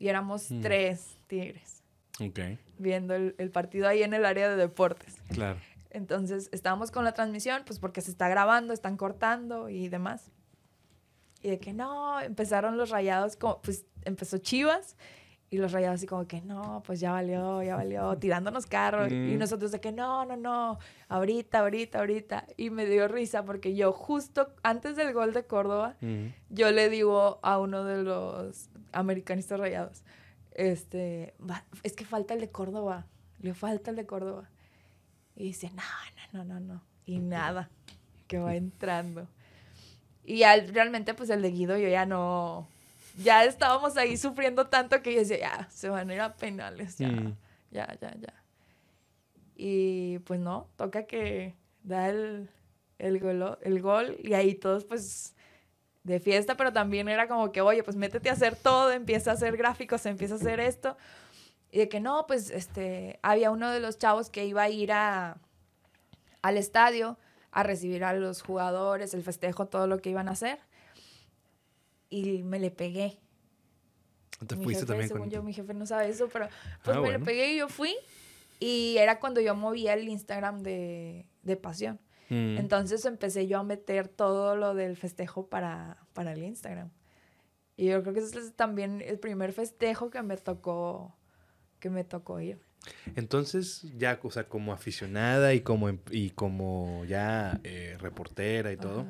[0.02, 0.62] y éramos mm.
[0.62, 1.84] tres tigres.
[2.20, 2.39] Ok.
[2.80, 5.16] Viendo el, partido ahí en el área de deportes.
[5.30, 5.60] Claro.
[5.91, 10.32] Entonces estábamos con la transmisión, pues porque se está grabando, están cortando y demás.
[11.43, 14.95] Y de que no, empezaron los rayados, como, pues empezó Chivas
[15.52, 19.12] y los rayados así como que no, pues ya valió, ya valió, tirándonos carros.
[19.12, 19.38] Y mm.
[19.38, 20.80] nosotros de que no, no, no,
[21.10, 22.47] ahorita, ahorita, ahorita.
[22.58, 26.28] Y me dio risa porque yo justo antes del gol de Córdoba, mm.
[26.49, 30.04] yo le digo a uno de los americanistas rayados.
[30.52, 31.34] Este,
[31.84, 33.08] es que falta el de Córdoba,
[33.39, 34.50] le falta el de Córdoba.
[35.36, 35.84] Y dice, no,
[36.34, 36.84] no, no, no, no.
[37.06, 37.70] Y nada,
[38.28, 39.28] que va entrando.
[40.24, 42.68] Y realmente, pues el de Guido yo ya no,
[43.18, 46.98] ya estábamos ahí sufriendo tanto que yo decía, ya, se van a ir a penales,
[46.98, 47.38] ya, mm.
[47.72, 48.34] ya, ya, ya.
[49.56, 52.50] Y pues no, toca que da el,
[53.00, 55.36] el, gol, el gol y ahí todos pues
[56.04, 59.34] de fiesta, pero también era como que, oye, pues métete a hacer todo, empieza a
[59.36, 60.97] hacer gráficos, empieza a hacer esto.
[61.72, 64.91] Y de que no, pues este, había uno de los chavos que iba a ir
[64.91, 65.38] a,
[66.41, 67.18] al estadio
[67.52, 70.60] a recibir a los jugadores, el festejo, todo lo que iban a hacer.
[72.10, 73.20] Y me le pegué.
[74.47, 76.47] ¿Te fuiste también según yo, mi jefe no sabe eso, pero
[76.84, 77.95] pues ah, me le pegué y yo fui.
[78.60, 81.99] Y era cuando yo movía el Instagram de, de Pasión.
[82.32, 82.57] Mm.
[82.57, 86.89] Entonces empecé yo a meter todo lo del festejo para, para el Instagram.
[87.75, 91.13] Y yo creo que ese es también el primer festejo que me tocó,
[91.79, 92.61] que me tocó ir.
[93.17, 98.77] Entonces, ya, o sea, como aficionada y como, em, y como ya eh, reportera y
[98.77, 99.05] todo,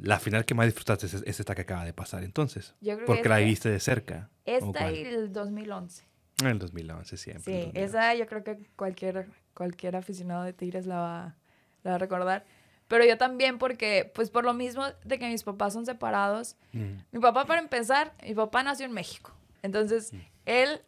[0.00, 2.74] la final que más disfrutaste es, esta que acaba de pasar entonces.
[2.80, 4.30] Yo creo porque la viste de cerca.
[4.44, 6.08] Esta y el 2011.
[6.40, 7.62] En el 2011 siempre.
[7.62, 11.37] Sí, esa yo creo que cualquier, cualquier aficionado de Tigres la va,
[11.82, 12.44] la va a recordar.
[12.88, 16.56] Pero yo también porque, pues por lo mismo de que mis papás son separados.
[16.72, 16.94] Mm.
[17.12, 19.32] Mi papá, para empezar, mi papá nació en México.
[19.62, 20.16] Entonces, mm.
[20.46, 20.82] él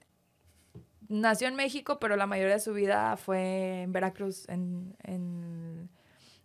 [1.09, 4.49] nació en México, pero la mayoría de su vida fue en Veracruz.
[4.49, 5.91] En, en...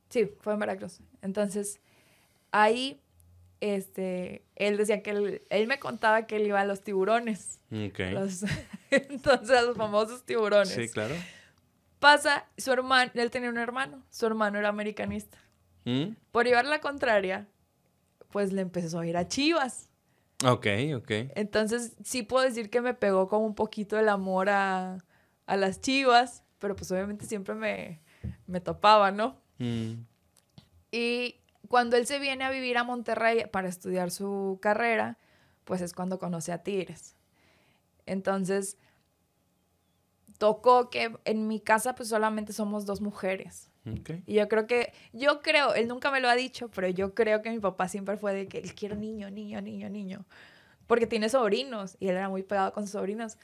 [0.09, 0.99] Sí, fue en Veracruz.
[1.21, 1.79] Entonces,
[2.51, 2.99] ahí,
[3.61, 7.59] este, él decía que él, él me contaba que él iba a los tiburones.
[7.69, 8.43] Los,
[8.91, 10.69] entonces, a los famosos tiburones.
[10.69, 11.15] Sí, claro.
[12.06, 15.39] Pasa, su hermano, él tenía un hermano, su hermano era americanista.
[15.86, 16.10] ¿Mm?
[16.32, 17.47] Por llevar la contraria,
[18.30, 19.89] pues le empezó a ir a Chivas.
[20.45, 21.12] Ok, ok.
[21.34, 24.99] Entonces sí puedo decir que me pegó como un poquito el amor a,
[25.47, 28.03] las Chivas, pero pues obviamente siempre me,
[28.45, 29.41] me topaba, ¿no?
[29.58, 29.93] Mm.
[30.91, 31.38] Y
[31.68, 35.18] cuando él se viene a vivir a Monterrey para estudiar su carrera,
[35.64, 37.16] pues es cuando conoce a Tigres.
[38.06, 38.78] Entonces,
[40.38, 43.71] tocó que en mi casa pues solamente somos dos mujeres.
[44.25, 47.43] Y yo creo que, yo creo, él nunca me lo ha dicho, pero yo creo
[47.43, 50.25] que mi papá siempre fue de que él quiere niño, niño, niño, niño.
[50.88, 53.38] Porque tiene sobrinos y él era muy pegado con sus sobrinos.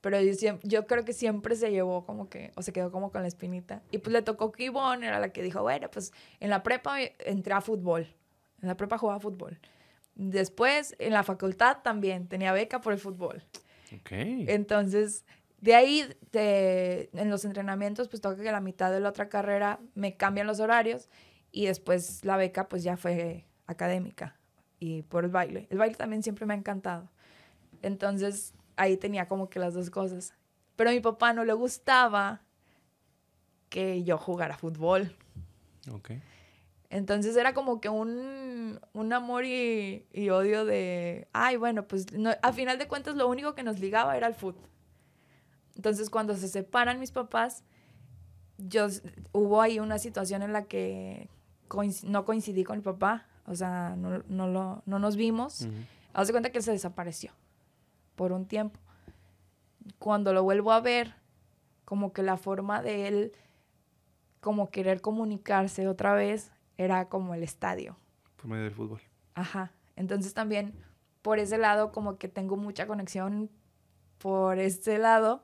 [0.00, 3.22] Pero yo, yo creo que siempre se llevó como que, o se quedó como con
[3.22, 3.82] la espinita.
[3.90, 6.96] Y pues le tocó que Ivonne era la que dijo, bueno, pues en la prepa
[7.00, 8.06] entré a fútbol.
[8.62, 9.60] En la prepa jugaba fútbol.
[10.14, 13.42] Después, en la facultad también, tenía beca por el fútbol.
[14.00, 14.46] Okay.
[14.48, 15.24] Entonces,
[15.62, 20.16] de ahí, en los entrenamientos, pues toca que la mitad de la otra carrera me
[20.16, 21.08] cambian los horarios
[21.52, 24.36] y después la beca pues ya fue académica
[24.80, 25.68] y por el baile.
[25.70, 27.08] El baile también siempre me ha encantado.
[27.80, 30.34] Entonces ahí tenía como que las dos cosas.
[30.74, 32.42] Pero a mi papá no le gustaba
[33.68, 35.14] que yo jugara fútbol.
[35.92, 36.10] Ok.
[36.90, 38.80] Entonces era como que un,
[39.12, 42.06] amor y, odio de, ay, bueno, pues
[42.42, 44.71] a final de cuentas lo único que nos ligaba era el fútbol.
[45.76, 47.64] Entonces, cuando se separan mis papás,
[48.58, 48.86] yo,
[49.32, 51.28] hubo ahí una situación en la que
[52.04, 55.62] no coincidí con mi papá, o sea, no, no, lo, no nos vimos.
[55.62, 57.32] Uh cuenta que él se desapareció
[58.16, 58.78] por un tiempo.
[59.98, 61.14] Cuando lo vuelvo a ver,
[61.84, 63.32] como que la forma de él,
[64.40, 67.96] como querer comunicarse otra vez, era como el estadio.
[68.36, 69.00] Por medio del fútbol.
[69.34, 69.72] Ajá.
[69.96, 70.74] Entonces también
[71.22, 73.50] por ese lado como que tengo mucha conexión
[74.18, 75.42] por este lado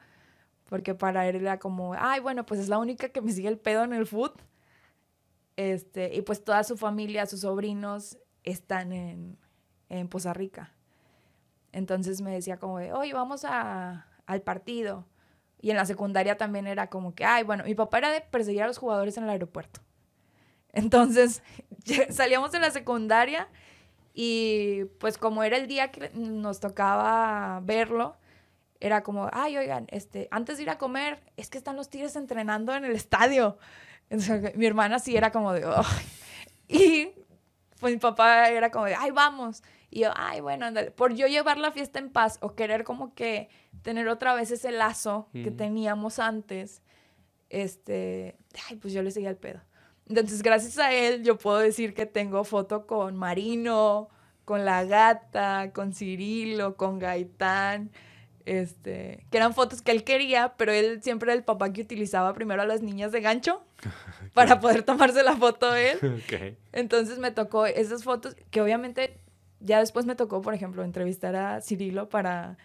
[0.68, 3.58] porque para él era como, ay, bueno, pues es la única que me sigue el
[3.58, 4.40] pedo en el foot.
[5.56, 9.38] Este, y pues toda su familia, sus sobrinos están en,
[9.88, 10.74] en Poza Rica.
[11.72, 15.06] Entonces me decía como de, vamos a, al partido.
[15.60, 18.62] Y en la secundaria también era como que, ay, bueno, mi papá era de perseguir
[18.62, 19.80] a los jugadores en el aeropuerto.
[20.72, 21.42] Entonces
[22.10, 23.48] salíamos de la secundaria
[24.12, 28.16] y pues como era el día que nos tocaba verlo,
[28.80, 32.16] era como, ay, oigan, este, antes de ir a comer, es que están los tigres
[32.16, 33.58] entrenando en el estadio.
[34.10, 35.66] Entonces, mi hermana sí era como de,
[36.68, 37.10] y
[37.80, 39.62] pues mi papá era como de, ay, vamos.
[39.90, 40.66] Y yo, ay, bueno,
[40.96, 43.48] Por yo llevar la fiesta en paz o querer como que
[43.82, 46.82] tener otra vez ese lazo que teníamos antes,
[47.48, 48.36] este,
[48.68, 49.60] ay, pues yo le seguía el pedo.
[50.08, 54.08] Entonces, gracias a él, yo puedo decir que tengo foto con Marino,
[54.44, 57.90] con la gata, con Cirilo, con Gaitán.
[58.48, 62.32] Este, que eran fotos que él quería, pero él siempre era el papá que utilizaba
[62.32, 63.62] primero a las niñas de gancho
[64.32, 65.98] para poder tomarse la foto él.
[66.72, 69.20] Entonces me tocó esas fotos que obviamente
[69.60, 72.56] ya después me tocó, por ejemplo, entrevistar a Cirilo para,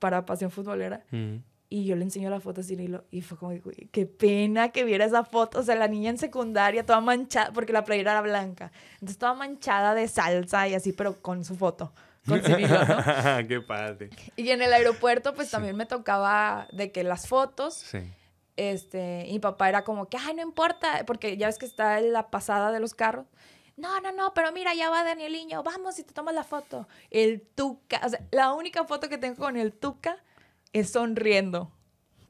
[0.00, 1.04] para Pasión Futbolera.
[1.12, 1.36] Mm.
[1.68, 3.52] Y yo le enseño la foto a Cirilo y fue como,
[3.92, 5.60] qué pena que viera esa foto.
[5.60, 8.72] O sea, la niña en secundaria toda manchada, porque la playera era blanca.
[8.94, 11.92] Entonces toda manchada de salsa y así, pero con su foto
[12.28, 12.40] con
[13.48, 14.10] Qué padre.
[14.36, 17.74] Y en el aeropuerto, pues también me tocaba de que las fotos.
[17.74, 17.98] Sí.
[18.56, 22.00] Este, y mi papá era como que, ay, no importa, porque ya ves que está
[22.00, 23.26] la pasada de los carros.
[23.76, 26.86] No, no, no, pero mira, ya va Danieliño, vamos y te tomas la foto.
[27.10, 30.18] El Tuca, o sea, la única foto que tengo con el Tuca
[30.72, 31.72] es sonriendo.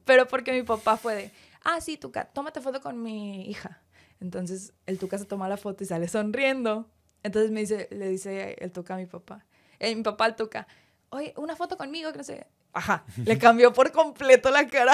[0.05, 1.31] Pero porque mi papá fue de,
[1.63, 3.81] ah, sí, Tuca, tómate foto con mi hija.
[4.21, 6.89] Entonces el Tuca se toma la foto y sale sonriendo.
[7.23, 9.45] Entonces me dice, le dice el Tuca a mi papá,
[9.83, 10.67] eh, mi papá al toca,
[11.09, 12.47] oye, una foto conmigo, que no sé.
[12.73, 14.93] Ajá, le cambió por completo la cara.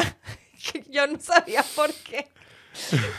[0.90, 2.28] yo no sabía por qué.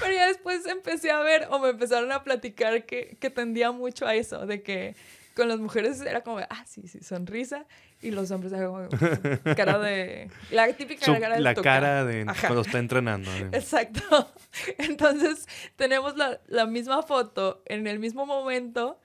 [0.01, 4.07] Pero ya después empecé a ver o me empezaron a platicar que, que tendía mucho
[4.07, 4.95] a eso, de que
[5.35, 7.66] con las mujeres era como, ah, sí, sí, sonrisa,
[8.03, 8.89] y los hombres eran como
[9.57, 10.31] cara de...
[10.51, 13.31] La típica cara de La cara de cuando está entrenando.
[13.53, 14.33] Exacto.
[14.79, 19.00] Entonces, tenemos la, la misma foto en el mismo momento,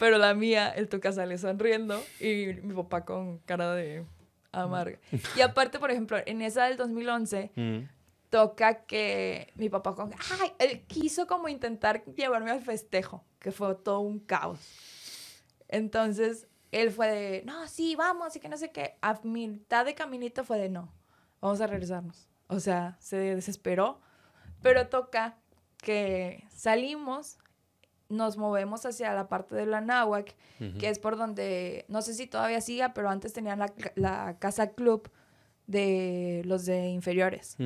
[0.00, 4.06] pero la mía, el Tuca sale sonriendo y mi papá con cara de,
[4.50, 4.98] amarga.
[5.36, 7.78] Y aparte, por ejemplo, en esa del 2011, mm.
[8.30, 13.74] toca que mi papá, con, ay, él quiso como intentar llevarme al festejo, que fue
[13.74, 14.58] todo un caos.
[15.68, 18.96] Entonces, él fue de, no, sí, vamos, y que no sé qué.
[19.02, 20.90] A mitad de caminito fue de, no,
[21.42, 22.26] vamos a regresarnos.
[22.46, 24.00] O sea, se desesperó,
[24.62, 25.36] pero toca
[25.76, 27.36] que salimos
[28.10, 30.34] nos movemos hacia la parte de la Náhuac,
[30.78, 33.60] que es por donde, no sé si todavía siga, pero antes tenían
[33.94, 35.10] la, casa club
[35.66, 37.56] de los de inferiores.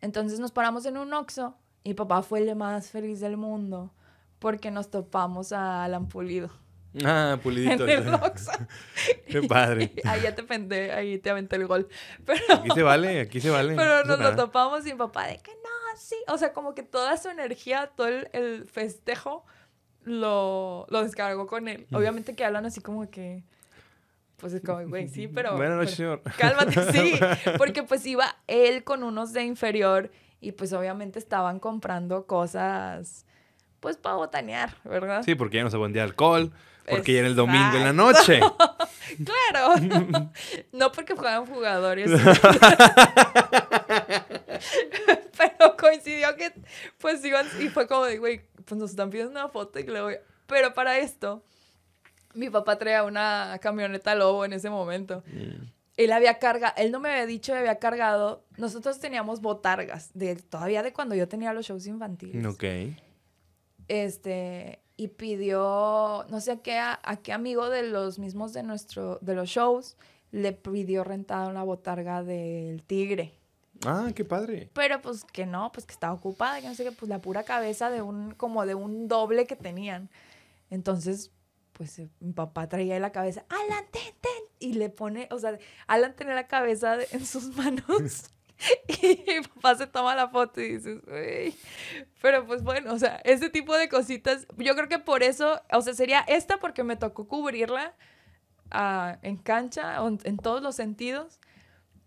[0.00, 3.92] Entonces nos paramos en un Oxxo y papá fue el más feliz del mundo
[4.38, 6.50] porque nos topamos a Alan Pulido.
[7.04, 7.84] Ah, pulidito.
[7.88, 8.20] En el.
[9.26, 9.92] Qué padre.
[10.04, 11.88] ahí ya te pendé, ahí te aventé el gol.
[12.24, 13.74] Pero, aquí se vale, aquí se vale.
[13.76, 16.16] Pero nos lo topamos y papá de que no, sí.
[16.28, 19.44] O sea, como que toda su energía, todo el, festejo
[20.02, 21.86] lo, lo, descargó con él.
[21.90, 21.96] Mm.
[21.96, 23.44] Obviamente que hablan así como que...
[24.36, 25.56] Pues es como, güey, sí, pero...
[25.56, 26.22] Bueno, señor.
[26.38, 27.18] Cálmate, sí.
[27.56, 33.26] Porque pues iba él con unos de inferior y pues obviamente estaban comprando cosas
[33.80, 35.22] pues para botanear, ¿verdad?
[35.22, 36.52] Sí, porque ya no se vendía alcohol,
[36.90, 38.40] porque ya era el domingo en la noche.
[39.24, 39.74] claro.
[40.72, 42.10] no porque juegan jugadores.
[45.38, 46.52] Pero coincidió que
[46.98, 50.00] pues iban y fue como de, güey, pues nos están pidiendo una foto y le
[50.00, 50.16] voy.
[50.46, 51.44] Pero para esto,
[52.34, 55.22] mi papá traía una camioneta lobo en ese momento.
[55.26, 55.66] Mm.
[55.96, 58.44] Él había cargado, él no me había dicho que había cargado.
[58.56, 62.46] Nosotros teníamos botargas, de, todavía de cuando yo tenía los shows infantiles.
[62.46, 62.64] Ok.
[63.88, 69.20] Este, y pidió, no sé a qué, a, qué amigo de los mismos de nuestro,
[69.22, 69.96] de los shows,
[70.32, 73.32] le pidió rentar una botarga del tigre.
[73.86, 74.70] Ah, qué padre.
[74.74, 77.44] Pero pues que no, pues que estaba ocupada, que no sé qué, pues la pura
[77.44, 80.10] cabeza de un, como de un doble que tenían.
[80.68, 81.30] Entonces,
[81.74, 85.56] pues eh, mi papá traía la cabeza, Alan, ten, ten, y le pone, o sea,
[85.86, 88.32] Alan tenía la cabeza en sus manos.
[89.00, 89.17] y
[89.58, 91.54] papá se toma la foto y dices, uy.
[92.22, 95.82] Pero pues bueno, o sea, ese tipo de cositas, yo creo que por eso, o
[95.82, 97.94] sea, sería esta porque me tocó cubrirla
[98.70, 101.38] ah, en cancha, en todos los sentidos,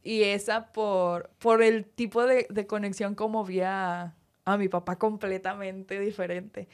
[0.04, 4.16] y esa por, por el tipo de, conexión como vi a,
[4.58, 6.68] mi papá completamente diferente.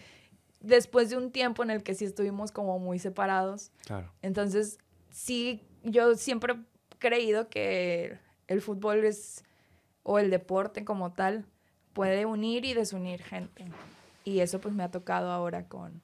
[0.61, 3.71] Después de un tiempo en el que sí estuvimos como muy separados.
[3.85, 4.11] Claro.
[4.21, 4.79] Entonces,
[5.11, 8.17] sí, yo siempre he creído que
[8.47, 9.43] el fútbol es
[10.07, 11.45] o el deporte como tal,
[11.91, 13.65] puede unir y desunir gente.
[14.23, 16.01] Y eso pues me ha tocado ahora con,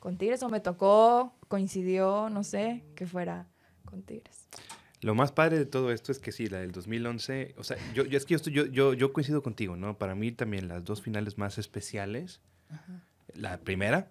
[0.00, 3.46] con Tigres, o me tocó, coincidió, no sé, que fuera
[3.86, 4.46] con Tigres.
[5.00, 8.04] Lo más padre de todo esto es que sí, la del 2011, o sea, yo,
[8.04, 9.96] yo es que yo, yo, yo, coincido contigo, ¿no?
[9.96, 12.42] Para mí también las dos finales más especiales,
[13.32, 14.10] la primera,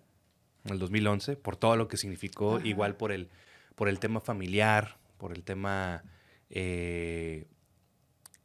[0.66, 3.30] el 2011, por todo lo que significó, igual por el,
[3.76, 6.04] por el tema familiar, por el tema
[6.50, 7.46] eh,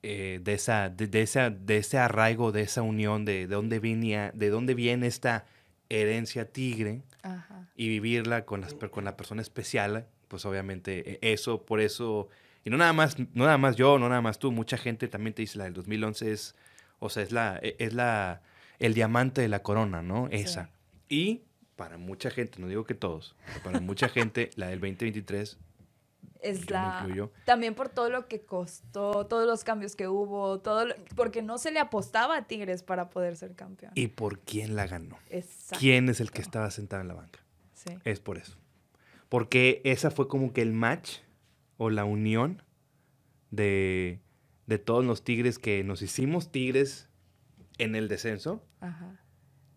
[0.02, 4.32] eh, de, esa, de, esa, de ese arraigo, de esa unión, de, de dónde venía,
[4.34, 5.46] de dónde viene esta
[5.88, 7.02] herencia tigre
[7.76, 12.28] y vivirla con, las, con la persona especial, pues obviamente e, eso, por eso,
[12.64, 15.34] y no nada más, no nada más yo, no nada más tú, mucha gente también
[15.34, 16.56] te dice la del 2011 es,
[16.98, 18.42] o sea, es la, e, es la,
[18.78, 20.28] el diamante de la corona, ¿no?
[20.30, 20.70] Esa.
[21.08, 21.42] Y
[21.76, 25.58] para mucha gente, no digo que todos, pero para mucha gente la del 2023
[26.42, 27.06] es la
[27.44, 30.86] también por todo lo que costó, todos los cambios que hubo, todo
[31.16, 33.92] porque no se le apostaba a Tigres para poder ser campeón.
[33.94, 35.18] ¿Y por quién la ganó?
[35.78, 37.40] ¿Quién es el que estaba sentado en la banca?
[37.74, 37.92] Sí.
[38.04, 38.56] Es por eso.
[39.28, 41.18] Porque esa fue como que el match
[41.78, 42.62] o la unión
[43.50, 44.20] de,
[44.66, 47.08] de todos los Tigres que nos hicimos Tigres
[47.78, 48.64] en el descenso.
[48.80, 49.18] Ajá.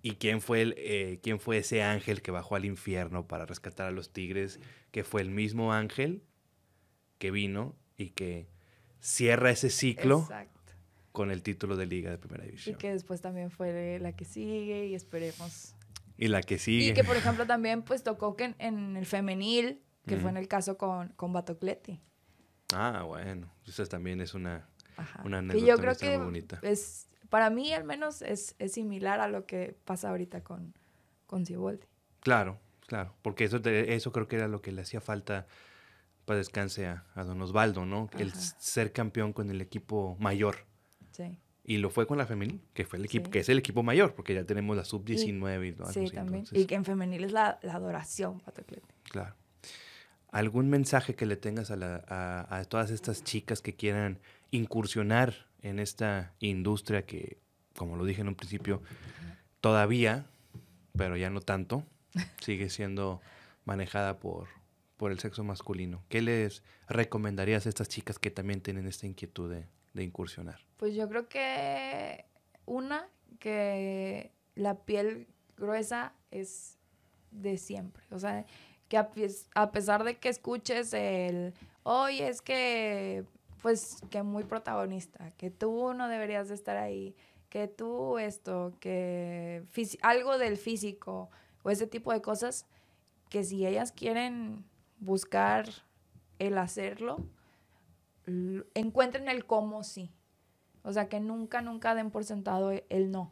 [0.02, 3.88] ¿Y quién fue, el, eh, quién fue ese ángel que bajó al infierno para rescatar
[3.88, 4.60] a los Tigres?
[4.92, 6.22] Que fue el mismo ángel
[7.18, 8.48] que vino y que
[9.00, 10.28] cierra ese ciclo
[11.12, 12.76] con el título de Liga de Primera División.
[12.76, 15.76] Y que después también fue la que sigue y esperemos.
[16.18, 16.88] Y la que sigue.
[16.90, 20.48] Y que, por ejemplo, también pues tocó que en, el femenil, que fue en el
[20.48, 22.00] caso con, con Batocleti.
[22.74, 23.52] Ah, bueno.
[23.66, 24.68] Esa también es una,
[25.24, 26.60] una anécdota yo creo que bonita.
[26.62, 30.74] Es, para mí, al menos, es, es, similar a lo que pasa ahorita con,
[31.26, 31.88] con Ciboldi.
[32.20, 33.14] Claro, claro.
[33.22, 35.48] Porque eso, eso creo que era lo que le hacía falta
[36.26, 38.10] para descanse a, don Osvaldo, ¿no?
[38.18, 40.58] El ser campeón con el equipo mayor.
[41.12, 41.38] Sí.
[41.64, 44.14] Y lo fue con la femenil, que fue el equipo, que es el equipo mayor,
[44.14, 46.46] porque ya tenemos la sub-19 y, todo Sí, también.
[46.52, 48.94] y que en femenil es la, adoración, Patoclete.
[49.04, 49.36] Claro.
[50.32, 54.20] ¿Algún mensaje que le tengas a, a, todas estas chicas que quieran
[54.52, 57.38] incursionar en esta industria que,
[57.76, 58.82] como lo dije en un principio,
[59.62, 60.26] todavía,
[60.98, 61.84] pero ya no tanto,
[62.42, 63.22] sigue siendo
[63.64, 64.50] manejada por
[64.98, 66.04] por el sexo masculino.
[66.10, 70.60] ¿Qué les recomendarías a estas chicas que también tienen esta inquietud de, de incursionar?
[70.78, 72.26] Pues yo creo que
[72.66, 73.08] una,
[73.40, 75.28] que la piel
[75.58, 76.78] gruesa es
[77.32, 78.04] de siempre.
[78.12, 78.46] O sea,
[78.88, 83.26] que a, pesar de que escuches el, oye, es que,
[83.62, 87.16] pues, que muy protagonista, que tú no deberías de estar ahí,
[87.50, 89.64] que tú esto, que
[90.02, 91.30] algo del físico
[91.64, 92.66] o ese tipo de cosas,
[93.30, 94.66] que si ellas quieren
[95.00, 95.68] buscar
[96.40, 97.26] el hacerlo,
[98.74, 100.12] encuentren el cómo sí.
[100.84, 103.32] O sea, que nunca, nunca den por sentado el no,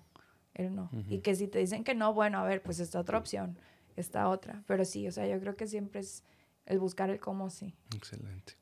[0.53, 0.89] el no.
[1.09, 3.57] Y que si te dicen que no, bueno, a ver, pues esta otra opción,
[3.95, 4.63] esta otra.
[4.65, 6.23] Pero sí, o sea, yo creo que siempre es
[6.65, 7.75] el buscar el cómo sí.
[7.95, 8.53] Excelente.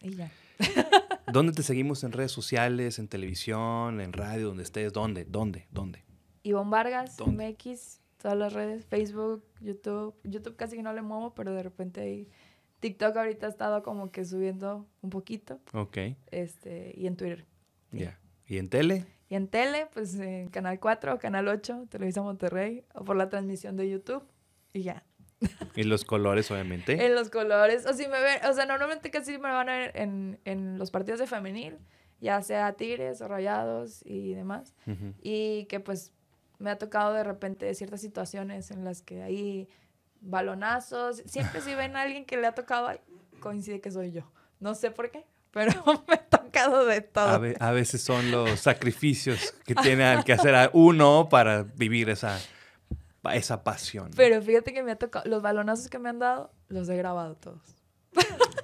[0.00, 0.30] Y ya.
[1.32, 4.92] ¿Dónde te seguimos en redes sociales, en televisión, en radio, donde estés?
[4.92, 5.24] ¿Dónde?
[5.24, 5.66] ¿Dónde?
[5.70, 6.04] ¿Dónde?
[6.42, 10.14] Ivonne Vargas, MX, todas las redes, Facebook, YouTube.
[10.24, 12.28] YouTube casi que no le muevo, pero de repente ahí
[12.80, 15.60] TikTok ahorita ha estado como que subiendo un poquito.
[15.72, 15.98] Ok.
[16.30, 17.44] Este, y en Twitter.
[17.90, 18.18] Ya.
[18.46, 19.06] ¿Y en tele?
[19.28, 23.28] Y en tele, pues en Canal 4 o Canal 8, Televisa Monterrey, o por la
[23.28, 24.22] transmisión de YouTube.
[24.72, 25.04] Y ya.
[25.74, 26.92] ¿Y los colores, obviamente?
[27.06, 27.86] en los colores.
[27.86, 30.90] O, si me ven, o sea, normalmente casi me van a ver en, en los
[30.90, 31.78] partidos de femenil,
[32.20, 34.74] ya sea Tigres o Rayados y demás.
[35.22, 36.12] Y que pues
[36.58, 39.68] me ha tocado de repente ciertas situaciones en las que hay
[40.20, 41.22] balonazos.
[41.26, 42.90] Siempre si ven a alguien que le ha tocado,
[43.40, 44.22] coincide que soy yo.
[44.60, 45.72] No sé por qué, pero
[46.08, 47.40] me ha tocado de todo.
[47.60, 52.38] A, veces son los sacrificios que tiene que hacer uno para vivir esa,
[53.32, 54.10] esa pasión.
[54.16, 57.36] Pero fíjate que me ha tocado, los balonazos que me han dado, los he grabado
[57.36, 57.76] todos.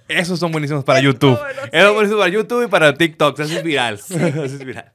[0.08, 1.38] Esos son buenísimos para YouTube.
[1.70, 3.38] Esos son buenísimos para YouTube y para TikTok.
[3.38, 3.94] Eso es viral.
[4.08, 4.92] Eso es viral.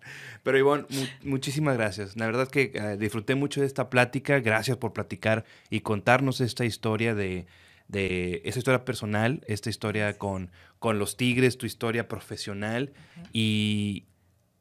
[0.47, 0.85] Pero Ivonne,
[1.23, 2.15] muchísimas gracias.
[2.15, 4.39] La verdad que eh, disfruté mucho de esta plática.
[4.39, 7.47] Gracias por platicar y contarnos esta historia de,
[7.89, 12.93] de esa historia personal, esta historia con, con los tigres, tu historia profesional
[13.33, 14.05] y,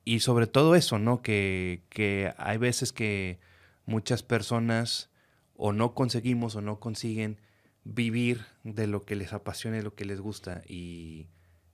[0.04, 1.22] y, sobre todo eso, ¿no?
[1.22, 3.38] Que, que hay veces que
[3.84, 5.08] muchas personas
[5.54, 7.40] o no conseguimos o no consiguen
[7.84, 10.62] vivir de lo que les apasiona y lo que les gusta.
[10.66, 11.28] Y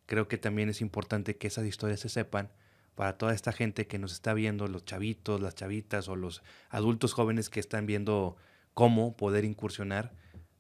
[0.05, 2.51] creo que también es importante que esas historias se sepan
[2.95, 7.15] para toda esta gente que nos está viendo, los chavitos, las chavitas o los adultos
[7.15, 8.37] jóvenes que están viendo
[8.75, 10.13] cómo poder incursionar,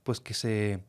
[0.03, 0.81] pues que se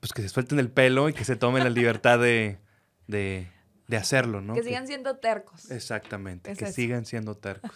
[0.00, 2.58] pues que se suelten el pelo y que se tomen la libertad de,
[3.06, 3.48] de,
[3.96, 4.54] hacerlo, ¿no?
[4.54, 5.70] Que sigan siendo tercos.
[5.70, 7.72] Exactamente, que sigan siendo tercos.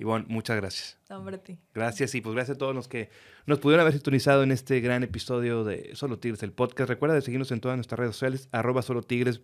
[0.00, 0.96] Y bueno, muchas gracias.
[1.10, 1.58] Hombre, a ti.
[1.74, 3.10] Gracias y pues gracias a todos los que
[3.46, 6.88] nos pudieron haber sintonizado en este gran episodio de Solo Tigres, el podcast.
[6.88, 9.40] Recuerda de seguirnos en todas nuestras redes sociales, arroba Solo Tigres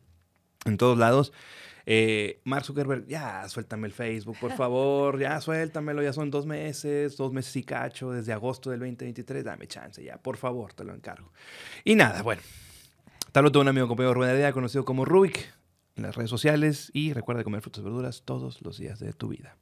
[0.64, 1.32] en todos lados.
[1.86, 7.16] Eh, Mark Zuckerberg, ya suéltame el Facebook, por favor, ya suéltamelo, ya son dos meses,
[7.16, 10.94] dos meses y cacho, desde agosto del 2023, dame chance, ya, por favor, te lo
[10.94, 11.32] encargo.
[11.84, 12.42] Y nada, bueno,
[13.32, 15.52] tal vez un amigo compañero Rubén conocido como Rubik,
[15.96, 19.28] en las redes sociales, y recuerda comer frutas y verduras todos los días de tu
[19.28, 19.56] vida.